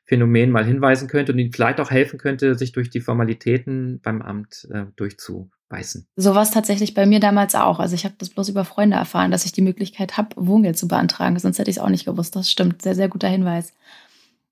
Phänomen 0.07 0.51
mal 0.51 0.65
hinweisen 0.65 1.09
könnte 1.09 1.33
und 1.33 1.39
ihnen 1.39 1.53
vielleicht 1.53 1.81
auch 1.81 1.91
helfen 1.91 2.19
könnte, 2.19 2.57
sich 2.57 2.73
durch 2.73 2.91
die 2.91 3.01
Formalitäten 3.01 4.01
beim 4.03 4.21
Amt 4.21 4.69
äh, 4.71 4.85
durchzubeißen. 4.97 6.07
So 6.17 6.35
war 6.35 6.43
es 6.43 6.51
tatsächlich 6.51 6.93
bei 6.93 7.07
mir 7.07 7.21
damals 7.21 7.55
auch. 7.55 7.81
Also 7.81 7.95
ich 7.95 8.05
habe 8.05 8.15
das 8.19 8.29
bloß 8.29 8.51
über 8.51 8.65
Freunde 8.65 8.97
erfahren, 8.97 9.31
dass 9.31 9.47
ich 9.47 9.53
die 9.53 9.63
Möglichkeit 9.63 10.19
habe, 10.19 10.37
Wohngeld 10.37 10.77
zu 10.77 10.89
beantragen. 10.89 11.39
Sonst 11.39 11.59
hätte 11.59 11.71
ich 11.71 11.79
es 11.79 11.83
auch 11.83 11.89
nicht 11.89 12.05
gewusst. 12.05 12.37
Das 12.37 12.51
stimmt. 12.51 12.83
Sehr, 12.83 12.95
sehr 12.95 13.09
guter 13.09 13.29
Hinweis. 13.29 13.73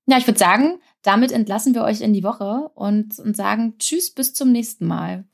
Ja, 0.07 0.17
ich 0.17 0.27
würde 0.27 0.39
sagen, 0.39 0.81
damit 1.03 1.33
entlassen 1.33 1.75
wir 1.75 1.83
euch 1.83 2.01
in 2.01 2.13
die 2.13 2.25
Woche 2.25 2.71
und, 2.75 3.19
und 3.19 3.37
sagen 3.37 3.75
Tschüss, 3.79 4.11
bis 4.11 4.33
zum 4.33 4.53
nächsten 4.53 4.87
Mal. 4.87 5.25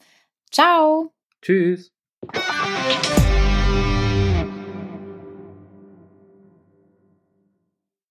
Ciao. 0.51 1.13
Tschüss. 1.43 1.93